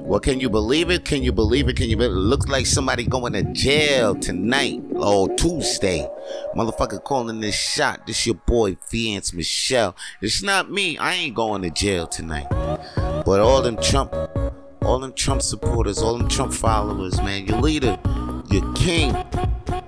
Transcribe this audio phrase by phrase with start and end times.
[0.00, 1.04] Well, can you believe it?
[1.04, 1.76] Can you believe it?
[1.76, 2.14] Can you believe it?
[2.14, 6.08] it Looks like somebody going to jail tonight or Tuesday.
[6.56, 8.06] Motherfucker calling this shot.
[8.06, 9.96] This your boy, Vance Michelle.
[10.20, 10.98] It's not me.
[10.98, 12.48] I ain't going to jail tonight.
[13.24, 14.12] But all them Trump,
[14.82, 17.98] all them Trump supporters, all them Trump followers, man, your leader,
[18.50, 19.12] your king,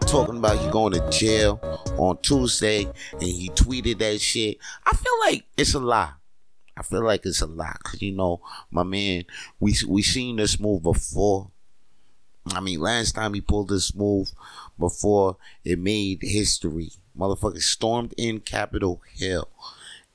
[0.01, 1.61] talking about he going to jail
[1.99, 4.59] on Tuesday and he tweeted that shit.
[4.85, 6.13] I feel like it's a lie.
[6.77, 9.24] I feel like it's a lot because you know, my man,
[9.61, 11.51] we we seen this move before.
[12.46, 14.32] I mean, last time he pulled this move
[14.79, 16.92] before it made history.
[17.16, 19.48] Motherfucker stormed in Capitol Hill,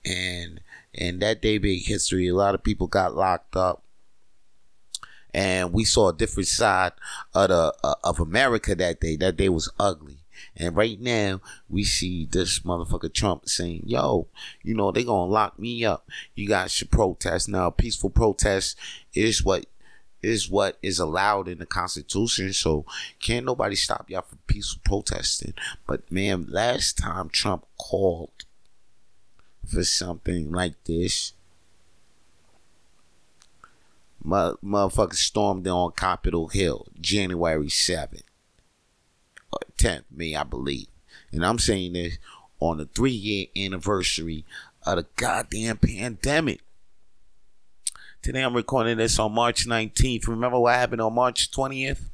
[0.05, 0.59] and
[0.93, 2.27] and that day made history.
[2.27, 3.83] A lot of people got locked up,
[5.33, 6.91] and we saw a different side
[7.33, 9.15] of the uh, of America that day.
[9.15, 10.08] That day was ugly.
[10.59, 14.27] And right now, we see this motherfucker Trump saying, yo,
[14.61, 16.09] you know, they gonna lock me up.
[16.35, 17.47] You guys should protest.
[17.47, 18.77] Now, peaceful protest
[19.13, 19.65] is what
[20.21, 22.51] is what is allowed in the Constitution.
[22.51, 22.85] So
[23.21, 25.53] can't nobody stop y'all from peaceful protesting.
[25.87, 28.45] But man, last time Trump called
[29.65, 31.33] for something like this,
[34.25, 38.23] motherfucker stormed on Capitol Hill, January 7th.
[39.77, 40.87] 10th, me, I believe.
[41.31, 42.17] And I'm saying this
[42.59, 44.45] on the three year anniversary
[44.85, 46.61] of the goddamn pandemic.
[48.21, 50.27] Today I'm recording this on March 19th.
[50.27, 52.09] Remember what happened on March 20th?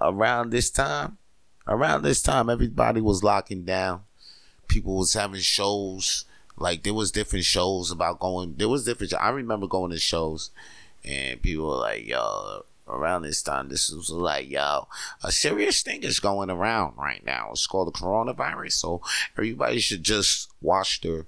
[0.00, 1.18] Around this time?
[1.66, 4.02] Around this time, everybody was locking down.
[4.66, 6.24] People was having shows.
[6.56, 8.54] Like there was different shows about going.
[8.56, 9.14] There was different.
[9.14, 10.50] I remember going to shows,
[11.04, 14.88] and people were like, "Yo, around this time, this was like, yo,
[15.22, 17.48] a serious thing is going around right now.
[17.50, 18.72] It's called the coronavirus.
[18.72, 19.02] So
[19.36, 21.26] everybody should just wash their,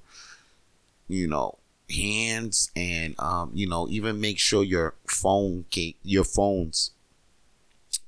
[1.08, 1.58] you know,
[1.90, 5.64] hands and, um, you know, even make sure your phone,
[6.02, 6.92] your phones,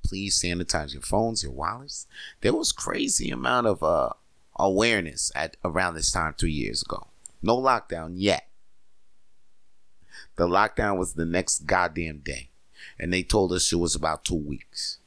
[0.04, 2.06] please sanitize your phones, your wallets.
[2.40, 4.10] There was crazy amount of, uh,
[4.56, 7.08] awareness at around this time three years ago.
[7.42, 8.48] No lockdown yet.
[10.36, 12.51] The lockdown was the next goddamn day
[13.02, 14.98] and they told us it was about two weeks,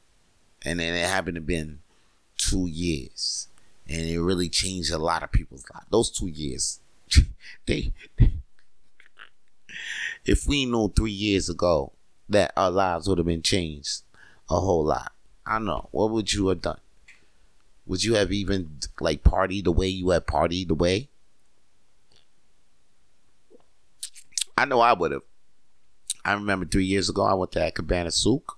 [0.66, 1.78] and then it happened to been
[2.36, 3.48] two years,
[3.88, 5.86] and it really changed a lot of people's lives.
[5.90, 6.78] Those two years,
[7.66, 7.94] they,
[10.26, 11.92] if we knew three years ago
[12.28, 14.02] that our lives would have been changed
[14.50, 15.12] a whole lot,
[15.46, 15.88] I don't know.
[15.90, 16.80] What would you have done?
[17.86, 21.08] Would you have even like partied the way you had partied the way?
[24.58, 25.22] I know I would have.
[26.26, 28.56] I remember three years ago I went to that Cabane à sucre.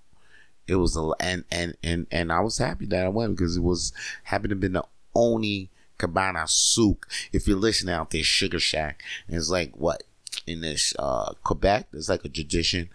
[0.67, 3.62] It was a and and and and I was happy that I went because it
[3.62, 3.93] was
[4.25, 4.84] happened to be the
[5.15, 7.06] only Cabane à sucre.
[7.31, 10.03] If you're listening out there, Sugar Shack, and it's like what
[10.47, 12.89] in this uh, Quebec, there's like a tradition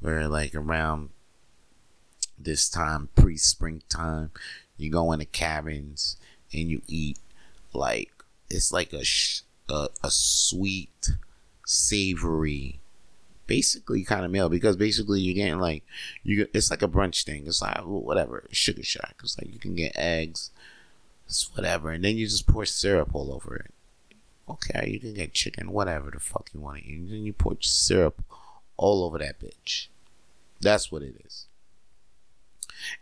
[0.00, 1.08] where like around
[2.38, 4.30] this time, pre springtime,
[4.76, 6.18] you go into cabins
[6.52, 7.18] and you eat
[7.72, 8.10] like
[8.50, 11.12] it's like a sh- a, a sweet,
[11.66, 12.80] savory
[13.48, 15.82] basically kind of meal because basically you're getting like
[16.22, 17.48] you it's like a brunch thing.
[17.48, 19.16] It's like whatever sugar shack.
[19.24, 20.50] It's like you can get eggs,
[21.26, 23.74] it's whatever, and then you just pour syrup all over it.
[24.48, 27.32] Okay, you can get chicken, whatever the fuck you want to eat, and then you
[27.32, 28.22] pour syrup
[28.76, 29.88] all over that bitch.
[30.60, 31.46] That's what it is.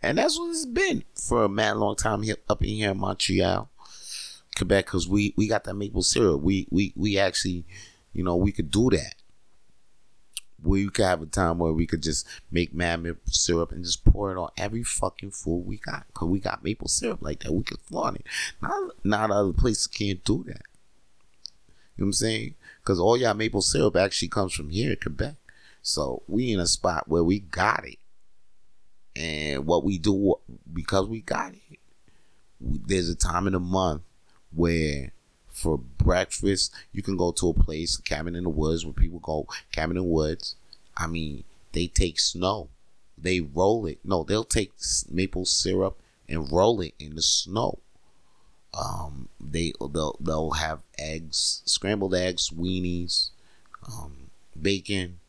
[0.01, 2.97] And that's what it's been for a mad long time here up in here in
[2.97, 3.69] Montreal,
[4.57, 6.41] Quebec, because we, we got that maple syrup.
[6.41, 7.63] We we we actually,
[8.11, 9.15] you know, we could do that
[10.63, 14.03] we could have a time where we could just make mad maple syrup and just
[14.03, 16.05] pour it on every fucking food we got.
[16.13, 17.53] Cause we got maple syrup like that.
[17.53, 18.25] We could flaunt it.
[18.61, 20.63] Not, not other places can't do that.
[21.95, 22.55] You know what I'm saying?
[22.83, 25.35] Cause all y'all maple syrup actually comes from here in Quebec.
[25.81, 27.99] So we in a spot where we got it.
[29.15, 30.35] And what we do
[30.71, 31.79] because we got it.
[32.59, 34.01] There's a time in the month
[34.53, 35.11] where
[35.57, 36.71] for breakfast.
[36.93, 40.03] You can go to a place, cabin in the woods, where people go cabin in
[40.03, 40.55] the woods.
[40.95, 42.69] I mean, they take snow,
[43.17, 43.99] they roll it.
[44.03, 44.73] No, they'll take
[45.09, 45.97] maple syrup
[46.29, 47.79] and roll it in the snow.
[48.73, 53.29] Um, they they'll they'll have eggs, scrambled eggs, weenies,
[53.87, 54.29] um,
[54.59, 55.19] bacon,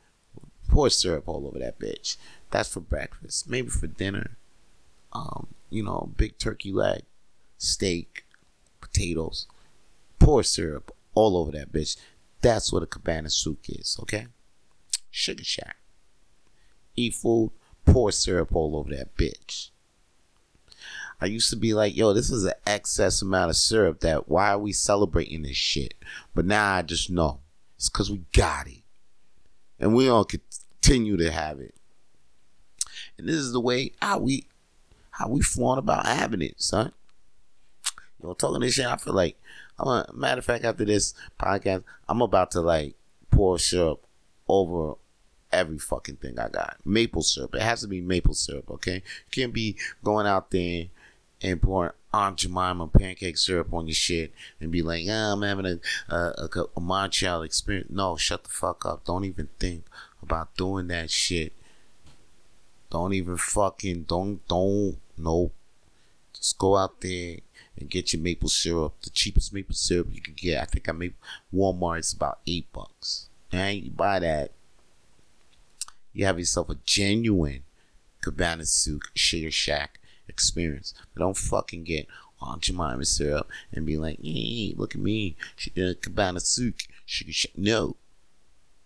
[0.69, 2.19] pour syrup all over that bitch.
[2.51, 3.49] That's for breakfast.
[3.49, 4.37] Maybe for dinner,
[5.15, 7.03] um, you know, big turkey leg,
[7.57, 8.25] steak,
[8.81, 9.47] potatoes
[10.19, 11.97] pour syrup all over that bitch.
[12.41, 14.27] That's what a cabane à sucre is, okay?
[15.11, 15.77] Sugar Shack.
[16.95, 17.51] Eat food,
[17.85, 19.71] pour syrup all over that bitch.
[21.21, 24.51] I used to be like, yo, this is an excess amount of syrup that why
[24.51, 25.95] are we celebrating this shit?
[26.35, 27.41] But now I just know.
[27.77, 28.83] It's because we got it.
[29.81, 31.75] And we all continue to have it.
[33.17, 34.47] And this is the way how we
[35.11, 36.93] how we flaunt about having it, son.
[38.21, 39.37] You know, talking this shit, I feel like
[39.79, 42.95] I'm a matter of fact after this podcast, I'm about to like
[43.31, 44.05] pour syrup
[44.49, 44.95] over
[45.53, 46.77] every fucking thing I got.
[46.85, 47.55] Maple syrup.
[47.55, 48.95] It has to be maple syrup, okay?
[48.97, 50.87] You can't be going out there
[51.41, 55.67] and pouring Aunt Jemima pancake syrup on your shit and be like, oh, I'm having
[55.67, 57.91] a, a, a, a Montreal experience.
[57.91, 59.05] No, shut the fuck up.
[59.05, 59.85] Don't even think
[60.23, 61.53] about doing that shit.
[62.91, 65.53] Don't even fucking, don't, don't, no.
[66.33, 67.39] Just go out there
[67.79, 68.95] and get your maple syrup.
[69.03, 70.63] The cheapest maple syrup you can get.
[70.63, 71.15] I think I make
[71.55, 73.29] Walmart is about eight bucks.
[73.53, 74.53] And you buy that
[76.19, 77.63] you have yourself a genuine
[78.21, 80.93] Cabane à sucre Sugar Shack experience.
[81.15, 82.09] But don't fucking get
[82.41, 85.37] Aunt Jemima syrup and be like, hey, look at me.
[85.77, 87.53] A Cabane à sucre Sugar Shack.
[87.57, 87.95] No.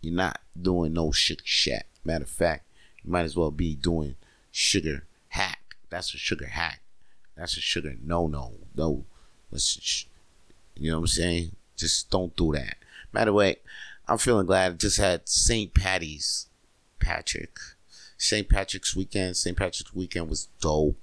[0.03, 1.87] You're not doing no Sugar Shack.
[2.05, 2.67] Matter of fact,
[3.03, 4.17] you might as well be doing
[4.51, 5.77] Sugar Hack.
[5.89, 6.81] That's a Sugar Hack.
[7.35, 8.53] That's a Sugar no no.
[8.75, 9.05] No.
[9.51, 10.07] Let's
[10.75, 11.57] you know what I'm saying?
[11.77, 12.77] Just don't do that.
[13.13, 13.61] Matter of fact,
[14.09, 15.73] I'm feeling glad I just had St.
[15.75, 16.47] Patty's
[16.99, 17.59] Patrick.
[18.17, 18.49] St.
[18.49, 19.37] Patrick's weekend.
[19.37, 19.57] St.
[19.57, 20.97] Patrick's weekend was dope.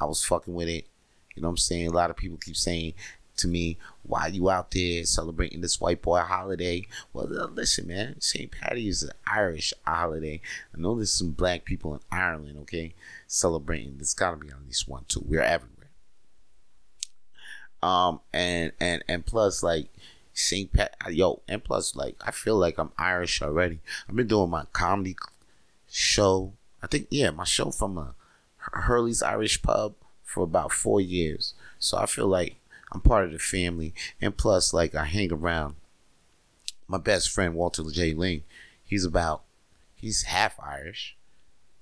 [0.00, 0.86] I was fucking with it.
[1.34, 1.86] You know what I'm saying?
[1.88, 2.94] A lot of people keep saying
[3.36, 6.86] to me, why you out there celebrating this white boy holiday?
[7.12, 8.20] Well, uh, listen, man.
[8.20, 8.50] St.
[8.50, 10.40] Patty is an Irish holiday.
[10.74, 12.94] I know there's some black people in Ireland, okay,
[13.26, 13.96] celebrating.
[13.96, 15.24] There's got to be at least one, too.
[15.26, 15.73] We're everywhere.
[17.84, 19.88] Um, and, and, and plus, like,
[20.32, 20.72] St.
[20.72, 23.80] Pat, yo, and plus, like, I feel like I'm Irish already.
[24.08, 25.16] I've been doing my comedy
[25.94, 26.52] show.
[26.82, 28.14] I think yeah, my show from a
[28.56, 31.54] Hurley's Irish Pub for about four years.
[31.78, 32.56] So I feel like
[32.92, 35.76] I'm part of the family, and plus, like I hang around
[36.88, 38.12] my best friend Walter J.
[38.12, 38.42] Ling.
[38.84, 39.42] He's about
[39.94, 41.16] he's half Irish,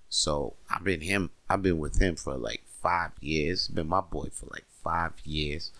[0.09, 1.31] so I've been him.
[1.49, 3.69] I've been with him for like five years.
[3.69, 5.71] Been my boy for like five years.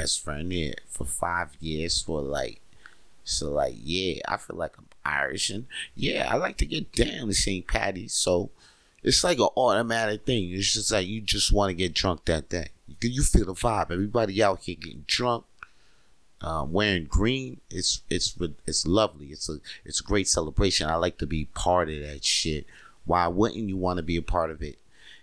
[0.00, 2.62] Best friend yeah for five years for like
[3.22, 7.28] so like yeah, I feel like I'm Irish and yeah, I like to get down
[7.28, 7.66] to St.
[7.66, 8.14] Patty's.
[8.14, 8.48] So
[9.02, 10.52] it's like an automatic thing.
[10.52, 12.68] It's just like you just want to get drunk that day.
[13.02, 13.90] You, feel the vibe.
[13.90, 15.44] Everybody out here getting drunk,
[16.40, 17.60] um, wearing green.
[17.70, 18.34] It's it's
[18.66, 19.26] it's lovely.
[19.26, 20.88] It's a it's a great celebration.
[20.88, 22.64] I like to be part of that shit.
[23.04, 24.78] Why wouldn't you want to be a part of it?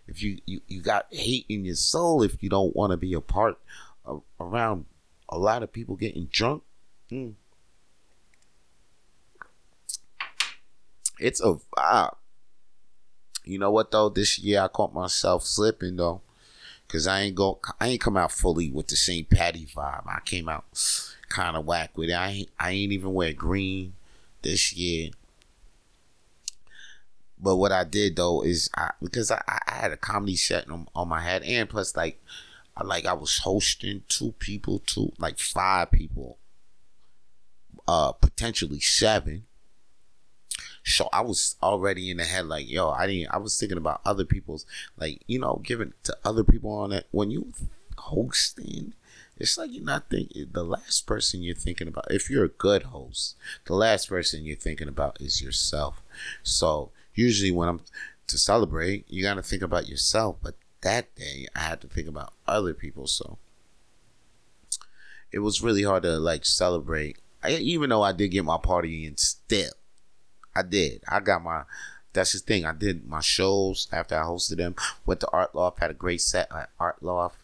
[0.08, 3.14] If you, you, you got hate in your soul, if you don't want to be
[3.14, 3.58] a part
[4.40, 4.86] around
[5.30, 6.64] a lot of people getting drunk,
[7.12, 7.34] mm,
[11.20, 12.16] It's a vibe.
[13.44, 14.10] You know what though?
[14.10, 16.22] This year I caught myself slipping though,
[16.88, 17.60] cause I ain't go.
[17.80, 19.30] I ain't come out fully with the St.
[19.30, 20.06] Patty vibe.
[20.06, 20.66] I came out
[21.30, 22.14] kind of whack with it.
[22.14, 23.94] I ain't, I ain't even wear green
[24.42, 25.12] this year.
[27.40, 30.88] But what I did though is I because I, I had a comedy set on,
[30.96, 32.22] on my head and plus like
[32.78, 36.38] I like I was hosting two people, two like five people,
[37.88, 39.48] uh potentially seven
[40.88, 43.34] so I was already in the head like, yo, I didn't.
[43.34, 44.66] I was thinking about other people's,
[44.98, 47.08] like, you know, giving to other people on it.
[47.12, 47.52] When you
[47.98, 48.94] hosting,
[49.36, 50.48] it's like you're not thinking.
[50.52, 53.36] The last person you're thinking about, if you're a good host,
[53.66, 56.02] the last person you're thinking about is yourself.
[56.42, 57.82] So usually when I'm
[58.28, 60.38] to celebrate, you got to think about yourself.
[60.42, 63.08] But that day, I had to think about other people.
[63.08, 63.38] So
[65.32, 67.18] it was really hard to like celebrate.
[67.44, 69.72] I, even though I did get my party in still
[70.58, 71.04] I did.
[71.08, 71.64] I got my.
[72.14, 72.66] That's the thing.
[72.66, 74.76] I did my shows after I hosted them.
[75.06, 75.80] Went to Art Loft.
[75.80, 77.38] Had a great set at Art Loft.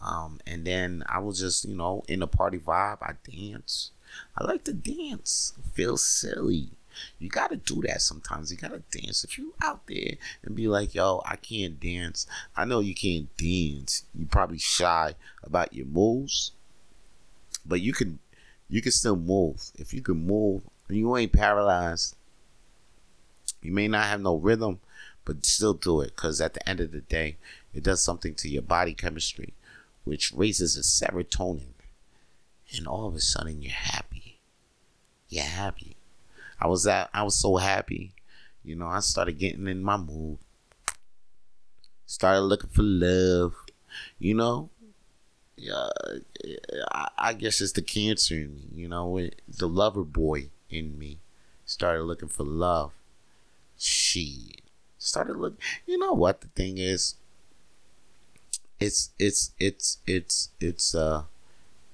[0.00, 2.98] Um, and then I was just, you know, in the party vibe.
[3.02, 3.90] I dance.
[4.36, 5.54] I like to dance.
[5.72, 6.70] Feel silly.
[7.18, 8.50] You gotta do that sometimes.
[8.50, 9.24] You gotta dance.
[9.24, 12.26] If you out there and be like, yo, I can't dance.
[12.56, 14.04] I know you can't dance.
[14.14, 16.52] You probably shy about your moves.
[17.64, 18.18] But you can
[18.68, 19.70] you can still move.
[19.76, 22.16] If you can move and you ain't paralyzed,
[23.60, 24.80] you may not have no rhythm,
[25.24, 27.36] but still do it because at the end of the day,
[27.72, 29.54] it does something to your body chemistry,
[30.04, 31.74] which raises the serotonin.
[32.76, 34.40] And all of a sudden, you're happy.
[35.28, 35.91] You're happy.
[36.62, 38.14] I was at, I was so happy.
[38.62, 40.38] You know, I started getting in my mood.
[42.06, 43.54] Started looking for love.
[44.20, 44.70] You know,
[45.56, 45.88] yeah,
[47.18, 48.68] I, guess it's the cancer in me.
[48.72, 51.18] You know, the lover boy in me
[51.64, 52.92] started looking for love
[53.82, 54.54] she
[54.96, 55.58] started looking.
[55.86, 57.16] you know what the thing is
[58.78, 61.24] it's it's it's it's it's uh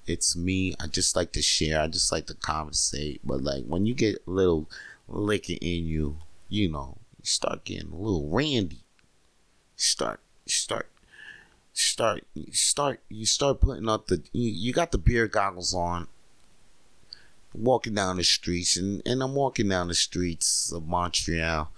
[0.09, 3.85] it's me i just like to share i just like to conversate but like when
[3.85, 4.69] you get a little
[5.07, 6.17] liquor in you
[6.49, 8.83] you know you start getting a little randy
[9.81, 10.89] Start, start,
[11.71, 12.99] start, start.
[13.07, 14.21] You start putting up the.
[14.33, 16.09] You, you got the beer goggles on.
[17.53, 21.71] Walking down the streets, and, and I'm walking down the streets of Montreal.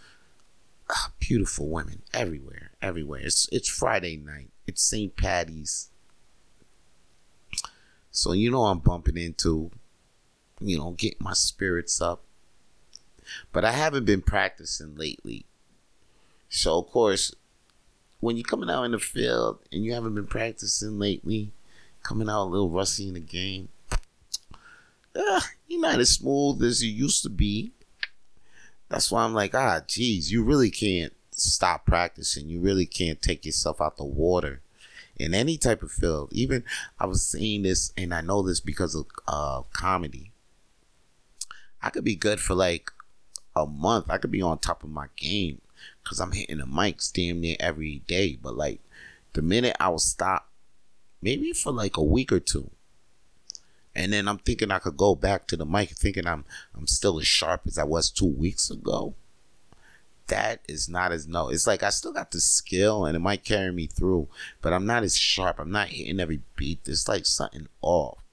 [0.89, 3.21] Ah, beautiful women everywhere, everywhere.
[3.21, 4.49] It's it's Friday night.
[4.65, 5.15] It's St.
[5.15, 5.90] Patty's.
[8.11, 9.71] So you know I'm bumping into,
[10.59, 12.23] you know, getting my spirits up.
[13.53, 15.45] But I haven't been practicing lately.
[16.49, 17.33] So of course,
[18.19, 21.53] when you're coming out in the field and you haven't been practicing lately,
[22.03, 23.69] coming out a little rusty in the game,
[25.15, 27.71] uh, you're not as smooth as you used to be.
[28.89, 32.49] That's why I'm like, ah, geez, you really can't stop practicing.
[32.49, 34.61] You really can't take yourself out the water
[35.21, 36.29] in any type of field.
[36.31, 36.63] Even
[36.99, 40.31] I was seeing this, and I know this because of uh, comedy.
[41.81, 42.91] I could be good for like
[43.55, 44.09] a month.
[44.09, 45.61] I could be on top of my game
[46.03, 48.37] because I'm hitting the mics damn near every day.
[48.41, 48.81] But like
[49.33, 50.49] the minute I will stop,
[51.21, 52.69] maybe for like a week or two,
[53.95, 57.19] and then I'm thinking I could go back to the mic, thinking I'm I'm still
[57.19, 59.15] as sharp as I was two weeks ago.
[60.31, 61.49] That is not as no.
[61.49, 64.29] It's like I still got the skill and it might carry me through,
[64.61, 65.59] but I'm not as sharp.
[65.59, 66.85] I'm not hitting every beat.
[66.85, 68.23] There's like something off.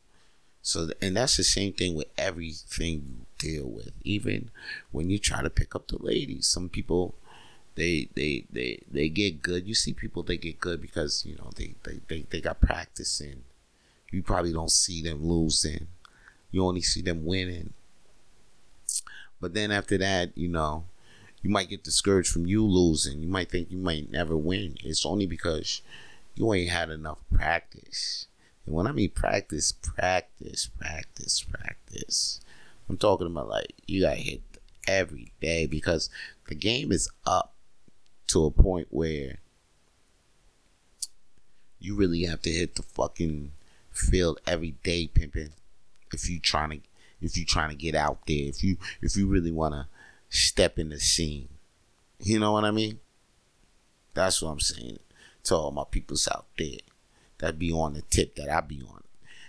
[0.62, 3.90] So, and that's the same thing with everything you deal with.
[4.04, 4.52] Even
[4.92, 7.16] when you try to pick up the ladies, some people
[7.74, 9.66] they they they they get good.
[9.66, 13.20] You see people they get good because you know they they they, they got practice
[13.20, 13.42] in.
[14.12, 15.88] You probably don't see them losing.
[16.52, 17.72] You only see them winning.
[19.40, 20.84] But then after that, you know,
[21.42, 23.22] you might get discouraged from you losing.
[23.22, 24.76] You might think you might never win.
[24.82, 25.82] It's only because
[26.34, 28.26] you ain't had enough practice.
[28.66, 32.40] And when I mean practice, practice, practice, practice,
[32.88, 34.42] I'm talking about like you got hit
[34.86, 36.10] every day because
[36.48, 37.54] the game is up
[38.28, 39.38] to a point where
[41.80, 43.52] you really have to hit the fucking
[43.92, 45.50] field every day, pimping.
[46.12, 46.80] If you trying to,
[47.20, 49.86] if you trying to get out there, if you if you really want to
[50.28, 51.48] step in the scene,
[52.20, 53.00] you know what I mean?
[54.14, 54.98] That's what I'm saying
[55.44, 56.78] to all my peoples out there
[57.38, 59.02] that be on the tip that I be on.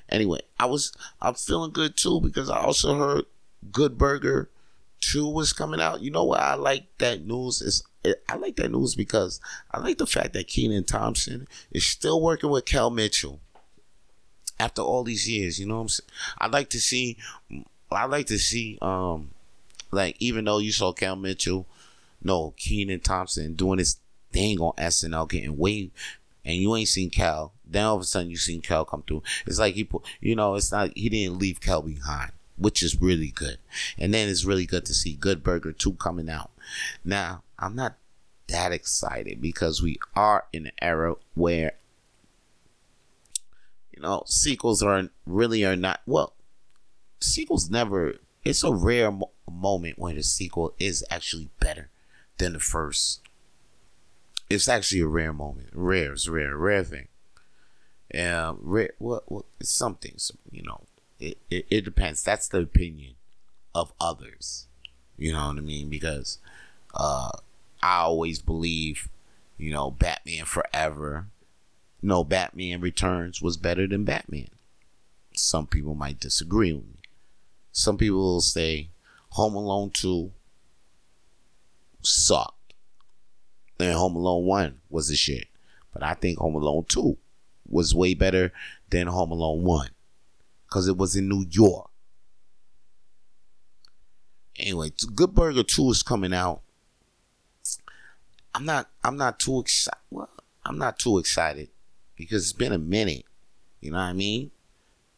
[0.09, 3.25] Anyway, I was I'm feeling good too because I also heard
[3.71, 4.49] Good Burger
[5.01, 6.01] 2 was coming out.
[6.01, 7.83] You know what I like that news is
[8.27, 9.39] I like that news because
[9.71, 13.39] I like the fact that Kenan Thompson is still working with Kel Mitchell
[14.59, 15.59] after all these years.
[15.59, 16.09] You know what I'm saying?
[16.39, 17.17] I'd like to see
[17.91, 19.31] I like to see um
[19.91, 21.67] like even though you saw Kel Mitchell,
[22.23, 23.97] no Kenan Thompson doing his
[24.31, 25.91] thing on SNL getting way
[26.45, 27.53] and you ain't seen Kel.
[27.65, 29.23] Then all of a sudden you seen Kel come through.
[29.45, 33.01] It's like he put, you know, it's not he didn't leave Kel behind, which is
[33.01, 33.57] really good.
[33.97, 36.51] And then it's really good to see Good Burger 2 coming out.
[37.03, 37.95] Now, I'm not
[38.47, 41.73] that excited because we are in an era where
[43.95, 46.33] you know, sequels are really are not well,
[47.19, 48.15] sequels never
[48.45, 49.11] it's a rare
[49.49, 51.89] moment when the sequel is actually better
[52.37, 53.21] than the first
[54.49, 55.69] it's actually a rare moment.
[55.73, 57.07] Rare is rare, rare thing.
[58.13, 58.91] Um, rare.
[58.97, 59.31] What?
[59.31, 59.45] What?
[59.59, 60.13] It's something.
[60.17, 60.81] So, you know,
[61.19, 62.23] it, it it depends.
[62.23, 63.13] That's the opinion
[63.75, 64.67] of others.
[65.17, 65.89] You know what I mean?
[65.89, 66.39] Because
[66.95, 67.29] uh,
[67.83, 69.09] I always believe,
[69.57, 71.27] you know, Batman Forever.
[72.01, 74.49] No, Batman Returns was better than Batman.
[75.35, 76.99] Some people might disagree with me.
[77.73, 78.89] Some people will say
[79.31, 80.31] Home Alone 2
[82.01, 82.73] sucked
[83.79, 85.47] and Home Alone 1 was the shit.
[85.93, 87.17] But I think Home Alone 2
[87.67, 88.51] was way better
[88.89, 89.89] than Home Alone 1
[90.67, 91.89] because it was in New York.
[94.57, 96.61] Anyway, Good Burger 2 is coming out.
[98.53, 99.99] I'm not I'm not too excited.
[100.09, 100.29] Well,
[100.65, 101.69] I'm not too excited
[102.15, 103.25] because it's been a minute.
[103.79, 104.51] You know what I mean?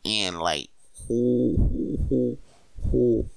[0.06, 0.70] And like
[1.08, 2.38] who who who
[2.92, 3.30] who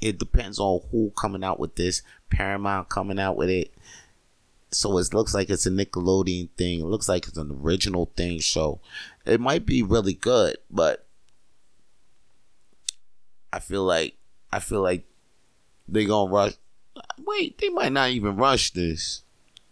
[0.00, 2.02] it depends on who coming out with this.
[2.30, 3.72] Paramount coming out with it
[4.76, 6.80] so it looks like it's a Nickelodeon thing.
[6.80, 8.40] It looks like it's an original thing.
[8.40, 8.80] So
[9.24, 11.06] it might be really good, but
[13.52, 14.16] I feel like
[14.52, 15.04] I feel like
[15.88, 16.54] they gonna rush.
[17.18, 19.22] Wait, they might not even rush this.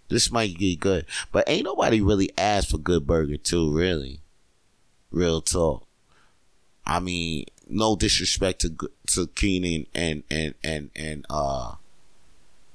[0.08, 3.74] This might get good, but ain't nobody really asked for Good Burger too.
[3.74, 4.20] Really,
[5.10, 5.86] real talk.
[6.86, 8.76] I mean, no disrespect to
[9.08, 11.74] to Kenan and and and and uh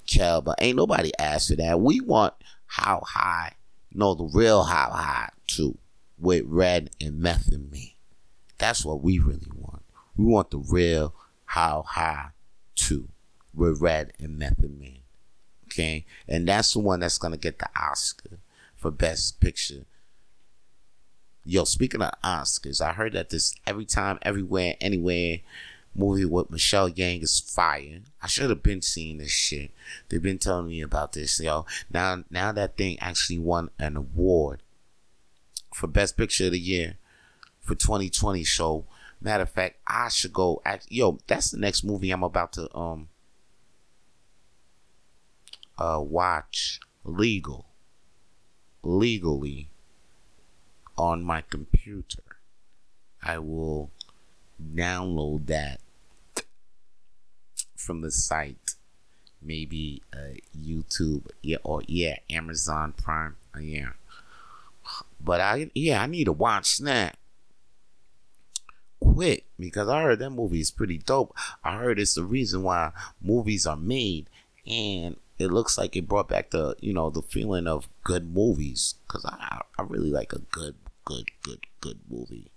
[0.08, 1.80] Kel, but ain't nobody asked for that.
[1.80, 2.34] We want
[2.66, 3.54] how high,
[3.94, 5.78] no, the real how high too,
[6.18, 7.96] with red and meth and me.
[8.58, 9.84] That's what we really want.
[10.18, 11.14] We want the real
[11.46, 12.30] how high
[12.76, 13.10] too,
[13.54, 15.04] with red and meth and me.
[15.66, 18.40] Okay, and that's the one that's gonna get the Oscar
[18.76, 19.86] for Best Picture.
[21.50, 25.40] Yo, speaking of Oscars, I heard that this every time, everywhere, anywhere
[25.96, 28.02] movie with Michelle Yang is fire.
[28.22, 29.72] I should have been seeing this shit.
[30.08, 31.66] They've been telling me about this, yo.
[31.92, 34.62] Now, now that thing actually won an award
[35.74, 36.98] for Best Picture of the Year
[37.62, 38.44] for 2020.
[38.44, 38.86] So,
[39.20, 40.62] matter of fact, I should go.
[40.64, 43.10] Act, yo, that's the next movie I'm about to um
[45.80, 47.66] uh watch legal
[48.84, 49.72] legally
[51.00, 52.24] on my computer.
[53.24, 53.90] I will
[54.76, 55.80] download that
[57.76, 58.76] from the site,
[59.42, 63.92] maybe uh, YouTube, yeah, or yeah, Amazon Prime, uh, yeah.
[65.22, 67.18] But I, yeah, I need to watch that
[69.00, 71.34] quick because I heard that movie is pretty dope.
[71.64, 72.92] I heard it's the reason why
[73.22, 74.30] movies are made,
[74.68, 78.96] and it looks like it brought back the you know the feeling of good movies
[79.08, 80.76] because I I really like a good
[81.06, 82.52] good good good movie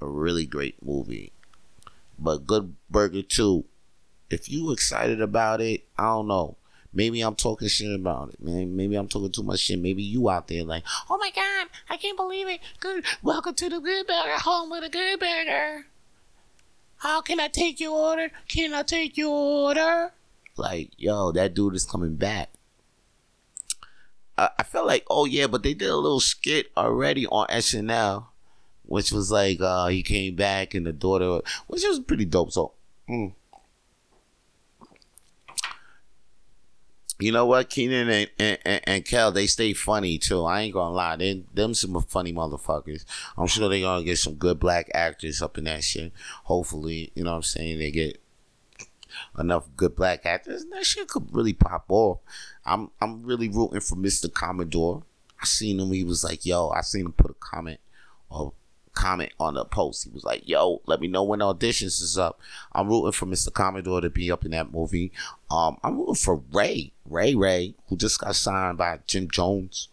[0.00, 1.32] a really great movie.
[2.18, 3.64] But Good Burger 2,
[4.30, 6.56] if you excited about it, I don't know.
[6.92, 8.74] Maybe I'm talking shit about it, man.
[8.74, 9.78] Maybe I'm talking too much shit.
[9.78, 12.60] Maybe you out there like, oh my god, I can't believe it.
[12.80, 15.86] Good, welcome to the Good Burger, home with the Good Burger.
[16.96, 18.30] How can I take your order?
[18.48, 20.12] Can I take your order?
[20.56, 22.50] Like, yo, that dude is coming back.
[24.58, 28.26] I, felt like, oh yeah, but they did a little skit already on SNL
[28.90, 32.50] which was like uh, he came back and the daughter, which was pretty dope.
[32.50, 32.72] So,
[33.08, 33.32] mm.
[37.20, 40.44] you know what, Kenan and, and, and, and Kel, they stay funny too.
[40.44, 43.04] I ain't gonna lie, they them some funny motherfuckers.
[43.38, 46.12] I'm sure they gonna get some good black actors up in that shit.
[46.42, 47.78] Hopefully, you know what I'm saying.
[47.78, 48.20] They get
[49.38, 52.18] enough good black actors, that shit could really pop off.
[52.64, 54.32] I'm I'm really rooting for Mr.
[54.32, 55.02] Commodore.
[55.40, 55.92] I seen him.
[55.92, 57.80] He was like, "Yo," I seen him put a comment
[58.30, 58.52] or
[58.92, 60.04] comment on the post.
[60.04, 62.40] He was like, "Yo, let me know when auditions is up."
[62.72, 63.52] I'm rooting for Mr.
[63.52, 65.12] Commodore to be up in that movie.
[65.50, 69.88] Um, I'm rooting for Ray, Ray Ray, who just got signed by Jim Jones.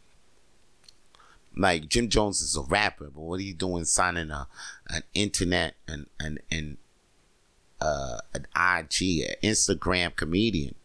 [1.56, 4.48] Like Jim Jones is a rapper, but what are you doing signing a
[4.89, 6.78] an internet and and and
[7.80, 10.76] uh, an IG, an Instagram comedian?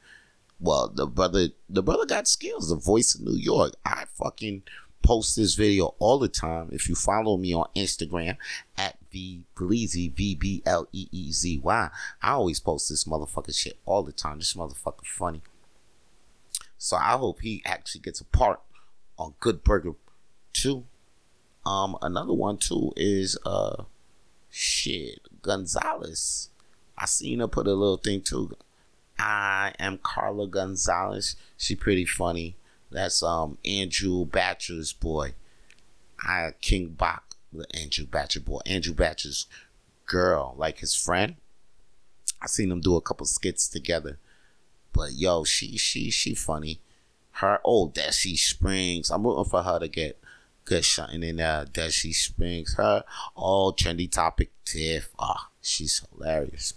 [0.60, 2.68] Well, the brother, the brother got skills.
[2.68, 3.74] The voice of New York.
[3.84, 4.62] I fucking
[5.02, 6.70] post this video all the time.
[6.72, 8.36] If you follow me on Instagram
[8.78, 11.90] at V Bleezy, V B L E E Z Y,
[12.22, 14.38] I always post this motherfucking shit all the time.
[14.38, 15.42] This motherfucker funny.
[16.78, 18.60] So I hope he actually gets a part
[19.18, 19.92] on Good Burger
[20.54, 20.84] 2.
[21.64, 23.84] Um, another one too is uh
[24.50, 26.50] shit, Gonzalez.
[26.96, 28.56] I seen her put a little thing too.
[29.18, 31.36] I am Carla Gonzalez.
[31.56, 32.56] She pretty funny.
[32.90, 35.34] That's um Andrew Bachelor's boy.
[36.20, 38.60] I King Bach, the Andrew Bachelor boy.
[38.66, 39.46] Andrew Bachelor's
[40.06, 41.36] girl, like his friend.
[42.40, 44.18] I seen them do a couple skits together.
[44.92, 46.80] But yo, she she she funny.
[47.36, 49.10] Her oh, Desi Springs.
[49.10, 50.20] I'm rooting for her to get
[50.64, 51.64] good shot in there.
[51.64, 52.74] Desi Springs.
[52.74, 53.04] Her
[53.36, 55.10] oh trendy topic Tiff.
[55.18, 56.74] Ah, oh, she's hilarious.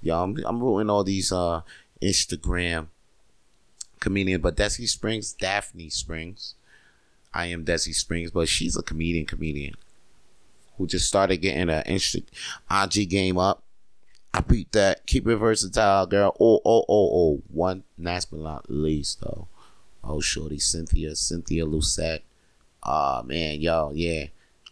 [0.00, 1.62] Yo, I'm I'm rooting all these uh
[2.00, 2.88] Instagram
[4.00, 6.54] comedian, but Desi Springs, Daphne Springs.
[7.34, 9.74] I am Desi Springs, but she's a comedian, comedian
[10.76, 12.28] who just started getting an instant
[12.70, 13.62] IG game up.
[14.32, 15.06] I beat that.
[15.06, 16.36] Keep it versatile, girl.
[16.38, 17.42] Oh, oh, oh, oh.
[17.48, 19.48] One last but not least, though.
[20.04, 22.22] Oh, shorty, Cynthia, Cynthia Lucette.
[22.82, 24.26] Ah, oh, man, yo, yeah.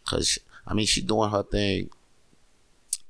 [0.06, 1.90] Cause I mean, she doing her thing.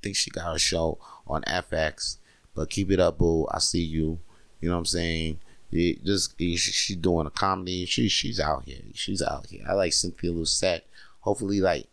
[0.06, 2.18] Think she got a show on FX.
[2.54, 3.48] But keep it up, boo.
[3.50, 4.20] I see you.
[4.60, 5.40] You know what I'm saying?
[5.72, 7.86] It just she's doing a comedy.
[7.86, 8.82] She she's out here.
[8.94, 9.64] She's out here.
[9.68, 10.86] I like Cynthia Lucette.
[11.22, 11.88] Hopefully, like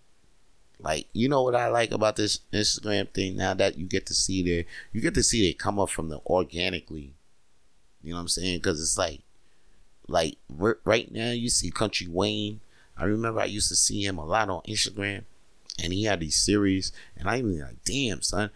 [0.78, 4.14] like you know what I like about this Instagram thing now that you get to
[4.14, 7.16] see their you get to see they come up from the organically.
[8.04, 8.60] You know what I'm saying?
[8.60, 9.22] Because it's like
[10.08, 10.38] like
[10.86, 12.60] right now you see Country Wayne.
[12.96, 15.24] I remember I used to see him a lot on Instagram,
[15.82, 18.52] and he had these series, and I even like, damn son.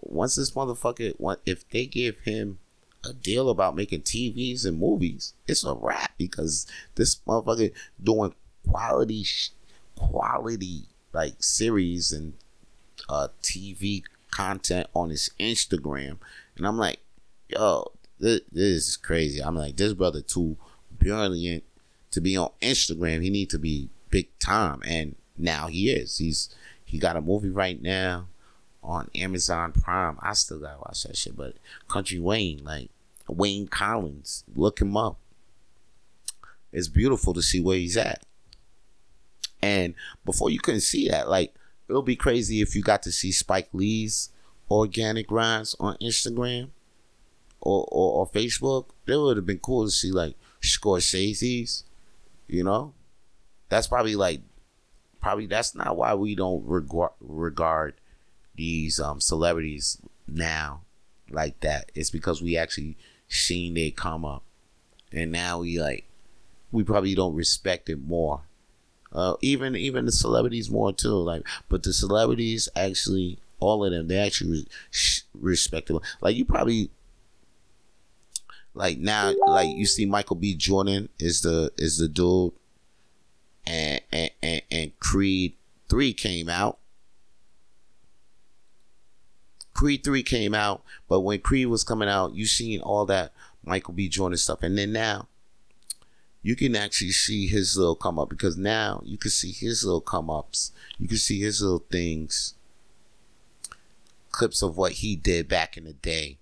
[0.00, 2.58] Once this motherfucker, if they give him
[3.04, 8.34] a deal about making TVs and movies, it's a wrap because this motherfucker doing
[8.66, 9.26] quality,
[9.94, 12.34] quality like series and
[13.08, 16.18] uh, TV content on his Instagram,
[16.56, 17.00] and I'm like,
[17.48, 19.40] yo, this, this is crazy.
[19.40, 20.56] I'm like, this brother too
[20.90, 21.64] brilliant
[22.10, 23.22] to be on Instagram.
[23.22, 26.18] He need to be big time, and now he is.
[26.18, 28.28] He's he got a movie right now
[28.82, 30.18] on Amazon Prime.
[30.22, 31.56] I still gotta watch that shit, but
[31.88, 32.90] Country Wayne, like,
[33.28, 34.44] Wayne Collins.
[34.54, 35.18] Look him up.
[36.72, 38.22] It's beautiful to see where he's at.
[39.60, 41.54] And before you couldn't see that, like
[41.88, 44.30] it'll be crazy if you got to see Spike Lee's
[44.70, 46.70] organic rise on Instagram
[47.60, 48.90] or, or, or Facebook.
[49.06, 51.84] It would have been cool to see like Scorsese's,
[52.46, 52.94] you know?
[53.68, 54.40] That's probably like
[55.20, 57.94] probably that's not why we don't regard regard
[58.54, 60.82] these um celebrities now
[61.30, 61.90] like that.
[61.94, 62.96] It's because we actually
[63.28, 64.42] seen they come up.
[65.12, 66.04] And now we like
[66.70, 68.42] we probably don't respect it more.
[69.12, 71.14] Uh, even even the celebrities more too.
[71.14, 74.66] Like, but the celebrities actually, all of them, they actually re-
[75.34, 75.96] respect it.
[76.20, 76.90] Like you probably,
[78.74, 80.54] like now, like you see Michael B.
[80.54, 82.52] Jordan is the is the dude,
[83.66, 85.54] and and and, Creed
[85.88, 86.78] three came out.
[89.74, 93.32] Creed three came out, but when Creed was coming out, you seen all that
[93.64, 94.08] Michael B.
[94.08, 95.28] Jordan stuff, and then now
[96.42, 100.00] you can actually see his little come up because now you can see his little
[100.00, 100.72] come ups.
[100.98, 102.54] You can see his little things,
[104.30, 106.38] clips of what he did back in the day.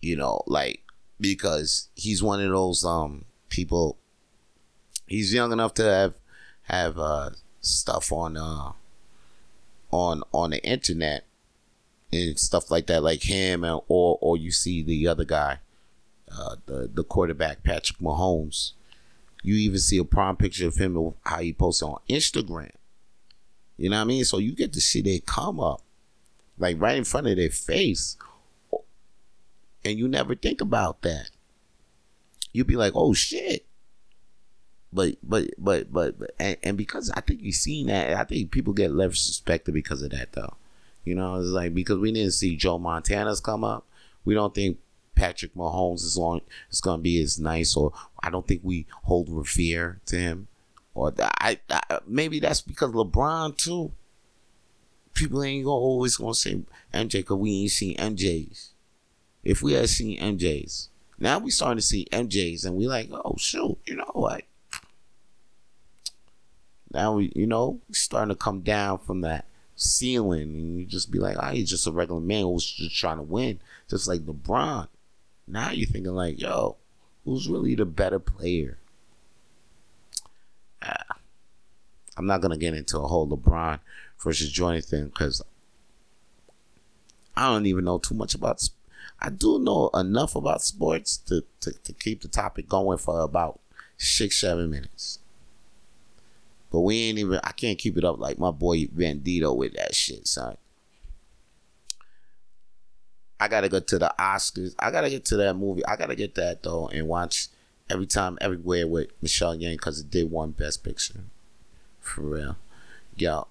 [0.00, 0.82] You know, like
[1.20, 3.98] because he's one of those um people.
[5.06, 6.14] He's young enough to have
[6.76, 7.30] have uh
[7.60, 8.72] stuff on uh
[9.90, 11.24] on on the internet
[12.12, 15.58] and stuff like that, like him and or or you see the other guy,
[16.30, 18.72] uh, the the quarterback Patrick Mahomes
[19.42, 22.70] you even see a prime picture of him how he posts on Instagram.
[23.76, 24.24] You know what I mean?
[24.24, 25.82] So you get to see they come up,
[26.58, 28.16] like right in front of their face,
[29.84, 31.30] and you never think about that.
[32.52, 33.66] You'd be like, "Oh shit!"
[34.92, 38.74] But but but but, and, and because I think you've seen that, I think people
[38.74, 40.54] get less respected because of that, though.
[41.04, 43.86] You know, it's like because we didn't see Joe Montana's come up,
[44.24, 44.78] we don't think
[45.14, 49.28] Patrick Mahomes is on is to be as nice, or I don't think we hold
[49.28, 50.48] revere to him,
[50.94, 53.92] or I, I maybe that's because LeBron too.
[55.14, 56.62] People ain't gonna always gonna say
[56.94, 58.70] MJ because we ain't seen MJs.
[59.44, 63.36] If we had seen MJs, now we starting to see MJs, and we like, oh
[63.38, 64.42] shoot, you know what?
[66.92, 71.36] Now you know, starting to come down from that ceiling, and you just be like,
[71.40, 74.88] oh, he's just a regular man who's just trying to win, just like LeBron.
[75.46, 76.76] Now you're thinking like, yo,
[77.24, 78.78] who's really the better player?
[80.80, 81.14] Uh,
[82.16, 83.80] I'm not gonna get into a whole LeBron
[84.22, 85.42] versus Jordan thing because
[87.36, 88.60] I don't even know too much about.
[88.60, 88.76] Sp-
[89.20, 93.60] I do know enough about sports to, to, to keep the topic going for about
[93.96, 95.20] six seven minutes.
[96.72, 97.38] But we ain't even.
[97.44, 100.56] I can't keep it up like my boy Bandito with that shit, son.
[103.38, 104.74] I gotta go to the Oscars.
[104.78, 105.84] I gotta get to that movie.
[105.84, 107.48] I gotta get that though and watch
[107.90, 111.24] every time, everywhere with Michelle Yang because it did one Best Picture.
[112.00, 112.56] For real,
[113.16, 113.48] yo.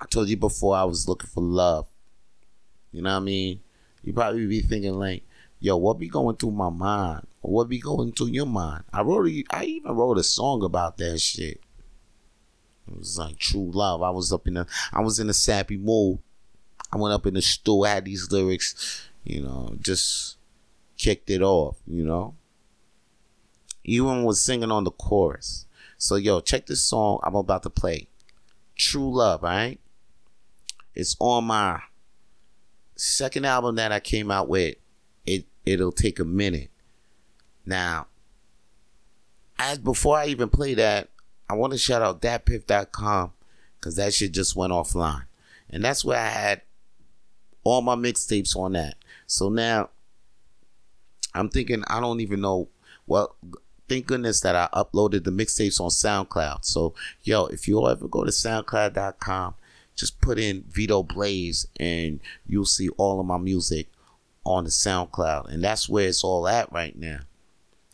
[0.00, 1.88] I told you before I was looking for love.
[2.92, 3.60] You know what I mean?
[4.02, 5.24] You probably be thinking like,
[5.58, 7.26] yo, what be going through my mind?
[7.40, 8.84] What be going through your mind?
[8.92, 11.60] I wrote a, I even wrote a song about that shit.
[12.90, 14.02] It was like true love.
[14.02, 16.18] I was up in a I was in a sappy mood.
[16.92, 20.36] I went up in the store, had these lyrics, you know, just
[20.96, 22.34] kicked it off, you know.
[23.84, 25.66] Even was singing on the chorus.
[25.98, 28.08] So yo, check this song I'm about to play.
[28.76, 29.80] True Love, alright?
[30.94, 31.80] It's on my
[32.96, 34.76] second album that I came out with.
[35.26, 36.70] It it'll take a minute.
[37.66, 38.06] Now,
[39.58, 41.08] as before I even play that,
[41.48, 43.32] I want to shout out datpiff.com
[43.78, 45.24] because that shit just went offline.
[45.70, 46.62] And that's where I had
[47.64, 48.96] all my mixtapes on that.
[49.26, 49.90] So now
[51.34, 52.68] I'm thinking I don't even know.
[53.06, 53.34] Well,
[53.88, 56.64] thank goodness that I uploaded the mixtapes on SoundCloud.
[56.64, 59.54] So yo, if you all ever go to SoundCloud.com,
[59.96, 63.88] just put in Vito Blaze and you'll see all of my music
[64.44, 65.52] on the SoundCloud.
[65.52, 67.20] And that's where it's all at right now.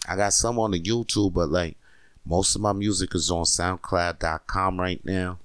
[0.09, 1.77] I got some on the YouTube, but like
[2.25, 5.39] most of my music is on SoundCloud.com right now.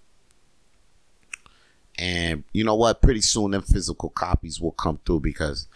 [1.98, 3.02] And you know what?
[3.02, 5.68] Pretty soon them physical copies will come through because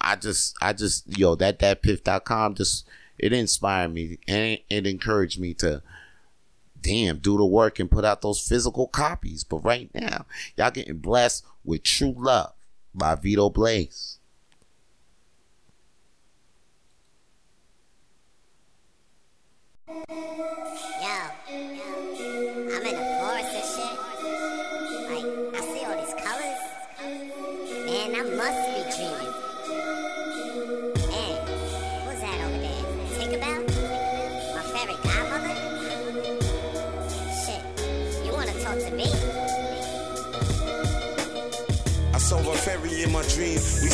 [0.00, 5.54] I just I just yo that datpiff.com just it inspired me and it encouraged me
[5.54, 5.82] to
[6.80, 9.44] damn do the work and put out those physical copies.
[9.44, 12.52] But right now, y'all getting blessed with True Love
[12.94, 14.19] by Vito Blaze.
[19.90, 20.06] Must
[21.48, 22.09] be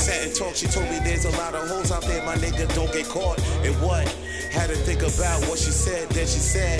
[0.07, 0.57] sat and talked.
[0.57, 2.73] She told me there's a lot of hoes out there, my nigga.
[2.77, 3.41] Don't get caught.
[3.67, 4.07] And what?
[4.53, 6.09] Had to think about what she said.
[6.11, 6.79] Then she said,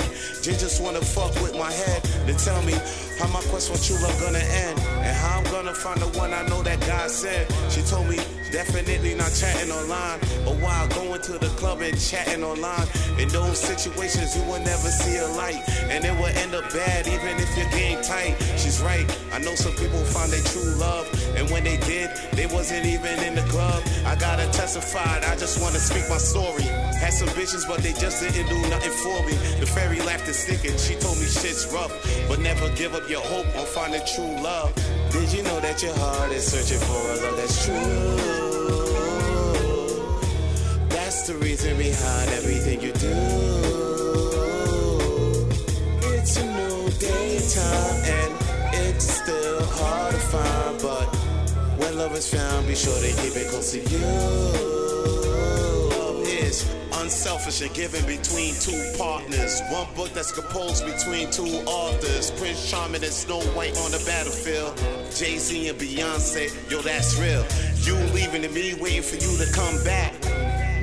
[0.57, 2.01] just wanna fuck with my head.
[2.25, 2.73] Then tell me
[3.19, 4.79] how my quest for true love gonna end.
[4.79, 7.47] And how I'm gonna find the one I know that God said.
[7.69, 8.17] She told me,
[8.51, 10.19] definitely not chatting online.
[10.45, 12.87] But while going to the club and chatting online,
[13.19, 15.61] in those situations you will never see a light.
[15.89, 18.35] And it will end up bad even if your game tight.
[18.57, 19.05] She's right.
[19.31, 21.05] I know some people find their true love.
[21.35, 23.83] And when they did, they wasn't even in the club.
[24.05, 26.63] I gotta testify, I just wanna speak my story.
[27.01, 29.33] Had some bitches, but they just didn't do nothing for me.
[29.59, 30.77] The fairy laughed and sticking.
[30.77, 31.93] She told me shit's rough,
[32.27, 34.73] but never give up your hope on finding true love.
[35.11, 38.57] Did you know that your heart is searching for a love that's true?
[40.89, 43.15] That's the reason behind everything you do.
[46.13, 48.33] It's a new daytime and
[48.85, 50.79] it's still hard to find,
[51.77, 53.99] when love is found, be sure to keep it close to you.
[55.97, 59.61] Love is unselfish and given between two partners.
[59.69, 62.31] One book that's composed between two authors.
[62.31, 64.75] Prince Charming and Snow White on the battlefield.
[65.15, 67.45] Jay Z and Beyonce, yo, that's real.
[67.85, 70.26] You leaving and me waiting for you to come back.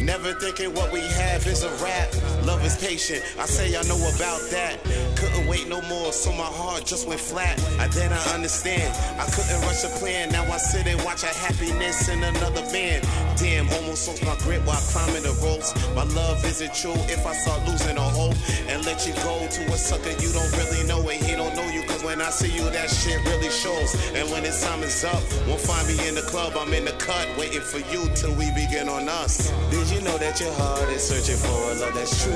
[0.05, 2.13] Never thinking what we have is a rap.
[2.45, 3.25] Love is patient.
[3.39, 4.77] I say I know about that.
[5.17, 7.59] Couldn't wait no more, so my heart just went flat.
[7.81, 8.93] I then I understand.
[9.19, 10.31] I couldn't rush a plan.
[10.31, 13.01] Now I sit and watch a happiness in another man.
[13.39, 15.73] Damn, almost lost my grip while climbing the ropes.
[15.97, 18.37] My love isn't true if I start losing all hope
[18.69, 21.65] and let you go to a sucker you don't really know and he don't know
[21.73, 21.84] you.
[22.05, 23.95] When I see you, that shit really shows.
[24.15, 26.53] And when it's time is up, won't find me in the club.
[26.55, 29.51] I'm in the cut, waiting for you till we begin on us.
[29.71, 32.35] Did you know that your heart is searching for a love that's true?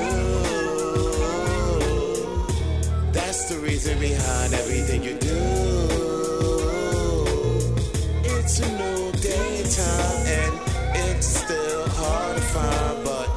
[3.12, 5.38] That's the reason behind everything you do.
[8.24, 10.60] It's a new daytime and
[11.10, 13.28] it's still hard to find, but